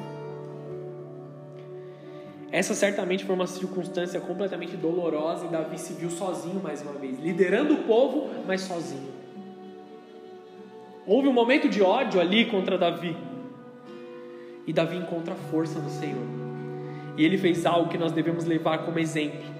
[2.51, 7.19] Essa certamente foi uma circunstância completamente dolorosa e Davi se viu sozinho mais uma vez,
[7.19, 9.13] liderando o povo, mas sozinho.
[11.05, 13.15] Houve um momento de ódio ali contra Davi.
[14.65, 16.36] E Davi encontra força no Senhor.
[17.17, 19.57] E ele fez algo que nós devemos levar como exemplo.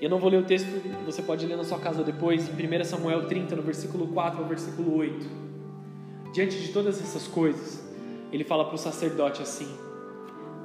[0.00, 0.68] Eu não vou ler o texto,
[1.06, 4.46] você pode ler na sua casa depois, em 1 Samuel 30, no versículo 4 ao
[4.46, 5.26] versículo 8.
[6.34, 7.82] Diante de todas essas coisas,
[8.30, 9.68] ele fala para o sacerdote assim: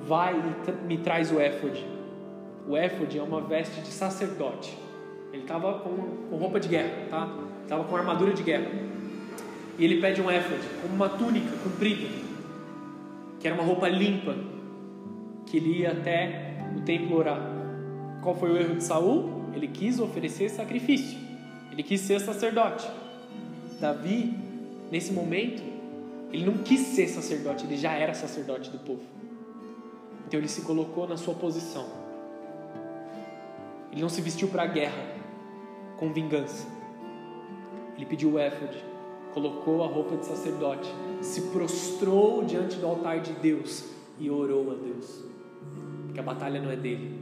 [0.05, 1.85] Vai e me traz o éfode.
[2.67, 4.77] O éfode é uma veste de sacerdote.
[5.31, 5.95] Ele estava com,
[6.29, 7.29] com roupa de guerra, tá?
[7.63, 8.69] Estava com armadura de guerra.
[9.77, 12.09] E ele pede um éfode, como uma túnica comprida,
[13.39, 14.35] que era uma roupa limpa,
[15.45, 17.41] que ele ia até o templo orar.
[18.21, 19.45] Qual foi o erro de Saul?
[19.53, 21.17] Ele quis oferecer sacrifício.
[21.71, 22.87] Ele quis ser sacerdote.
[23.79, 24.33] Davi,
[24.91, 25.63] nesse momento,
[26.31, 29.03] ele não quis ser sacerdote, ele já era sacerdote do povo.
[30.27, 31.87] Então ele se colocou na sua posição.
[33.91, 35.03] Ele não se vestiu para a guerra
[35.97, 36.67] com vingança.
[37.95, 38.77] Ele pediu o éfode,
[39.33, 40.89] colocou a roupa de sacerdote,
[41.21, 43.85] se prostrou diante do altar de Deus
[44.19, 45.23] e orou a Deus.
[46.05, 47.19] Porque a batalha não é dele,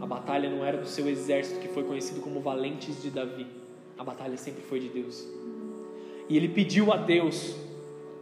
[0.00, 3.46] a batalha não era do seu exército, que foi conhecido como valentes de Davi.
[3.98, 5.26] A batalha sempre foi de Deus.
[6.28, 7.56] E ele pediu a Deus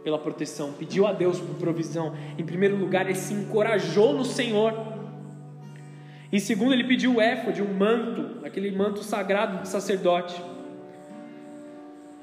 [0.03, 2.15] pela proteção, pediu a Deus por provisão.
[2.37, 4.73] Em primeiro lugar, ele se encorajou no Senhor.
[6.31, 10.39] Em segundo, ele pediu o éfode, um manto, aquele manto sagrado de sacerdote,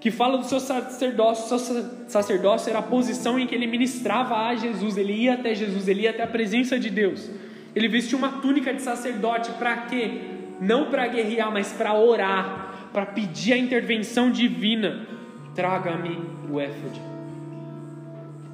[0.03, 1.57] que fala do seu sacerdócio.
[1.57, 5.87] Seu sacerdócio era a posição em que ele ministrava a Jesus, ele ia até Jesus,
[5.87, 7.31] ele ia até a presença de Deus.
[7.73, 10.23] Ele vestiu uma túnica de sacerdote para quê?
[10.61, 15.07] Não para guerrear, mas para orar, para pedir a intervenção divina.
[15.55, 16.19] Traga-me
[16.51, 17.01] o éfode.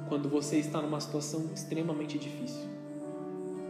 [0.07, 2.69] Quando você está numa situação extremamente difícil,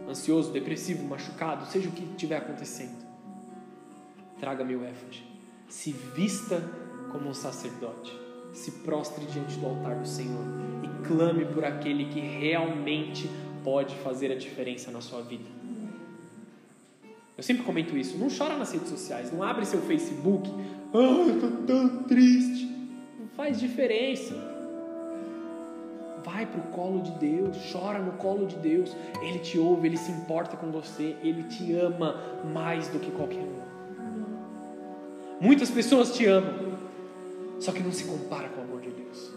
[0.06, 3.06] ansioso, depressivo, machucado, seja o que estiver acontecendo,
[4.38, 5.24] traga-me o éfode.
[5.66, 6.62] Se vista
[7.10, 8.18] como um sacerdote.
[8.52, 10.44] Se prostre diante do altar do Senhor
[10.82, 13.30] e clame por aquele que realmente
[13.62, 15.60] pode fazer a diferença na sua vida.
[17.36, 18.18] Eu sempre comento isso.
[18.18, 19.32] Não chora nas redes sociais.
[19.32, 20.50] Não abre seu Facebook.
[20.92, 22.66] Ah, eu tô tão triste.
[23.18, 24.34] Não faz diferença.
[26.22, 28.94] Vai para o colo de Deus, chora no colo de Deus.
[29.22, 32.14] Ele te ouve, ele se importa com você, ele te ama
[32.52, 33.60] mais do que qualquer um.
[35.40, 36.76] Muitas pessoas te amam,
[37.60, 39.30] só que não se compara com o amor de Deus.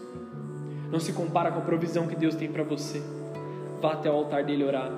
[0.90, 3.02] Não se compara com a provisão que Deus tem para você.
[3.80, 4.90] Vá até o altar dele orar.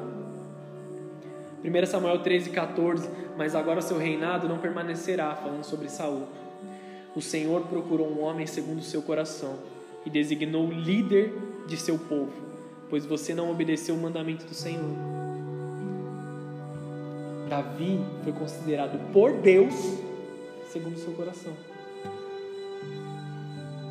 [1.65, 3.11] 1 Samuel 13, 14.
[3.37, 6.23] Mas agora seu reinado não permanecerá, falando sobre Saul.
[7.15, 9.59] O Senhor procurou um homem segundo o seu coração
[10.05, 11.35] e designou líder
[11.67, 12.33] de seu povo,
[12.89, 14.95] pois você não obedeceu o mandamento do Senhor.
[17.49, 19.75] Davi foi considerado por Deus
[20.71, 21.53] segundo o seu coração.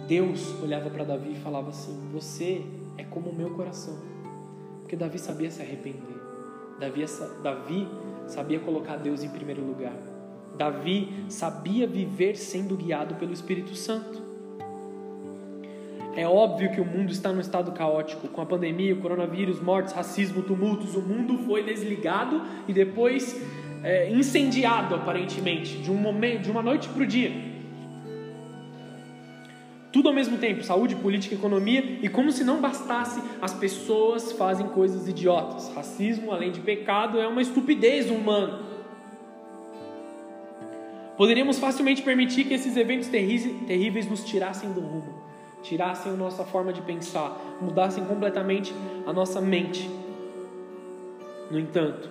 [0.08, 2.62] Deus olhava para Davi e falava assim: Você
[2.98, 3.98] é como o meu coração.
[4.82, 6.16] Porque Davi sabia se arrepender.
[6.80, 7.06] Davi,
[7.42, 7.88] Davi
[8.28, 9.96] sabia colocar Deus em primeiro lugar.
[10.58, 14.24] Davi sabia viver sendo guiado pelo Espírito Santo.
[16.16, 19.92] É óbvio que o mundo está num estado caótico, com a pandemia, o coronavírus, mortes,
[19.92, 20.96] racismo, tumultos.
[20.96, 23.42] O mundo foi desligado e depois
[23.84, 27.55] é, incendiado, aparentemente, de um momento, de uma noite para o dia.
[29.96, 34.68] Tudo ao mesmo tempo, saúde, política, economia, e como se não bastasse, as pessoas fazem
[34.68, 35.72] coisas idiotas.
[35.74, 38.60] Racismo, além de pecado, é uma estupidez humana.
[41.16, 45.14] Poderíamos facilmente permitir que esses eventos terríveis nos tirassem do rumo,
[45.64, 48.76] tirassem a nossa forma de pensar, mudassem completamente
[49.08, 49.90] a nossa mente.
[51.50, 52.10] No entanto,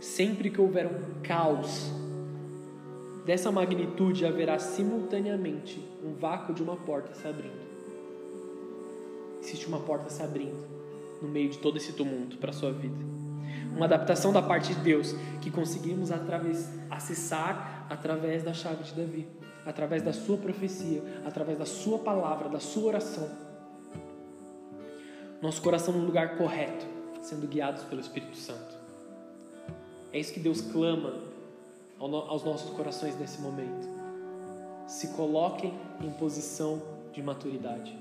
[0.00, 1.92] sempre que houver um caos
[3.26, 7.66] dessa magnitude, haverá simultaneamente um vácuo de uma porta se abrindo.
[9.42, 10.64] Existe uma porta se abrindo
[11.20, 13.04] no meio de todo esse tumulto para a sua vida.
[13.74, 19.26] Uma adaptação da parte de Deus que conseguimos através, acessar através da chave de Davi,
[19.66, 23.28] através da sua profecia, através da sua palavra, da sua oração.
[25.42, 26.86] Nosso coração no lugar correto,
[27.20, 28.76] sendo guiados pelo Espírito Santo.
[30.12, 31.25] É isso que Deus clama
[31.98, 33.88] aos nossos corações nesse momento.
[34.86, 36.82] Se coloquem em posição
[37.12, 37.96] de maturidade.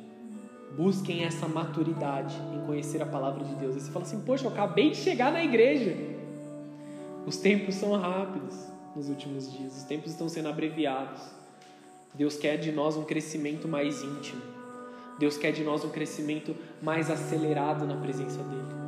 [0.76, 3.76] Busquem essa maturidade em conhecer a palavra de Deus.
[3.76, 5.96] E você fala assim: Poxa, eu acabei de chegar na igreja.
[7.26, 8.56] Os tempos são rápidos
[8.96, 11.22] nos últimos dias, os tempos estão sendo abreviados.
[12.14, 14.42] Deus quer de nós um crescimento mais íntimo.
[15.20, 18.85] Deus quer de nós um crescimento mais acelerado na presença dEle.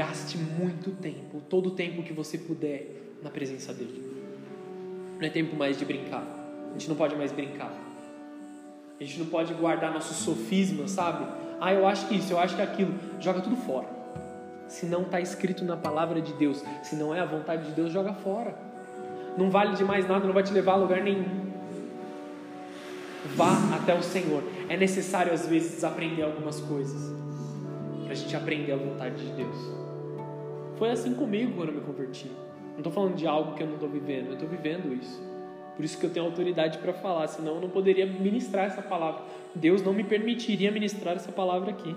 [0.00, 4.02] Gaste muito tempo, todo o tempo que você puder na presença dele.
[5.18, 6.24] Não é tempo mais de brincar.
[6.70, 7.70] A gente não pode mais brincar.
[8.98, 11.26] A gente não pode guardar nossos sofismas, sabe?
[11.60, 12.94] Ah, eu acho que isso, eu acho que aquilo.
[13.20, 13.88] Joga tudo fora.
[14.68, 17.92] Se não está escrito na palavra de Deus, se não é a vontade de Deus,
[17.92, 18.54] joga fora.
[19.36, 21.44] Não vale de mais nada, não vai te levar a lugar nenhum.
[23.36, 24.42] Vá até o Senhor.
[24.66, 27.12] É necessário às vezes desaprender algumas coisas
[28.04, 29.79] para a gente aprender a vontade de Deus.
[30.80, 32.26] Foi assim comigo quando eu me converti.
[32.70, 35.22] Não estou falando de algo que eu não estou vivendo, eu estou vivendo isso.
[35.76, 39.20] Por isso que eu tenho autoridade para falar, senão eu não poderia ministrar essa palavra.
[39.54, 41.94] Deus não me permitiria ministrar essa palavra aqui.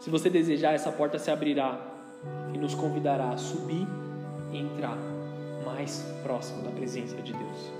[0.00, 1.80] Se você desejar, essa porta se abrirá
[2.52, 3.86] e nos convidará a subir
[4.52, 4.98] e entrar
[5.64, 7.72] mais próximo da presença de Deus.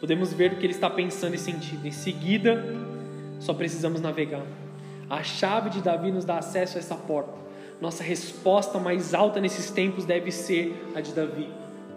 [0.00, 1.86] Podemos ver o que ele está pensando e sentindo.
[1.86, 2.64] Em seguida,
[3.40, 4.46] só precisamos navegar.
[5.10, 7.44] A chave de Davi nos dá acesso a essa porta
[7.80, 11.48] nossa resposta mais alta nesses tempos deve ser a de Davi: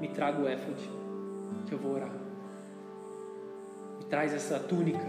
[0.02, 0.90] me traga o éfode,
[1.68, 2.12] que eu vou orar.
[4.00, 5.06] Me traz essa túnica.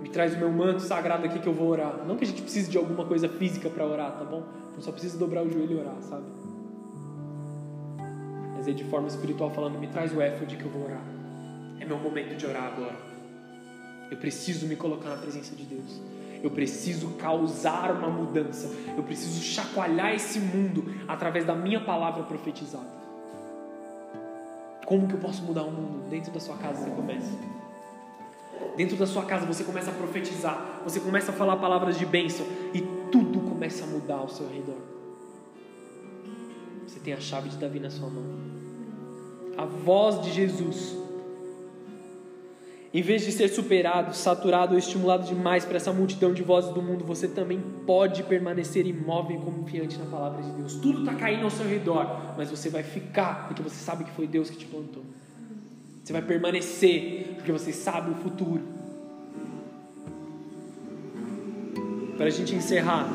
[0.00, 2.04] Me traz o meu manto sagrado aqui que eu vou orar.
[2.06, 4.42] Não que a gente precise de alguma coisa física para orar, tá bom?
[4.74, 6.24] Eu só preciso dobrar o joelho e orar, sabe?
[8.56, 11.02] Mas é de forma espiritual falando: me traz o éfode que eu vou orar.
[11.80, 12.96] É meu momento de orar agora.
[14.10, 16.00] Eu preciso me colocar na presença de Deus.
[16.42, 18.70] Eu preciso causar uma mudança.
[18.96, 22.98] Eu preciso chacoalhar esse mundo através da minha palavra profetizada.
[24.86, 26.08] Como que eu posso mudar o mundo?
[26.08, 27.30] Dentro da sua casa você começa.
[28.76, 32.46] Dentro da sua casa você começa a profetizar, você começa a falar palavras de bênção
[32.72, 32.80] e
[33.10, 34.78] tudo começa a mudar ao seu redor.
[36.86, 38.24] Você tem a chave de Davi na sua mão.
[39.56, 40.96] A voz de Jesus
[42.92, 46.80] em vez de ser superado, saturado ou estimulado demais para essa multidão de vozes do
[46.80, 50.76] mundo, você também pode permanecer imóvel e confiante na palavra de Deus.
[50.76, 54.26] Tudo está caindo ao seu redor, mas você vai ficar porque você sabe que foi
[54.26, 55.04] Deus que te plantou.
[56.02, 58.62] Você vai permanecer porque você sabe o futuro.
[62.16, 63.06] Para a gente encerrar,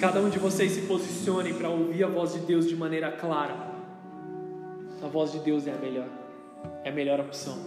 [0.00, 3.54] cada um de vocês se posicionem para ouvir a voz de Deus de maneira clara.
[5.02, 6.08] A voz de Deus é a melhor,
[6.84, 7.58] é a melhor opção.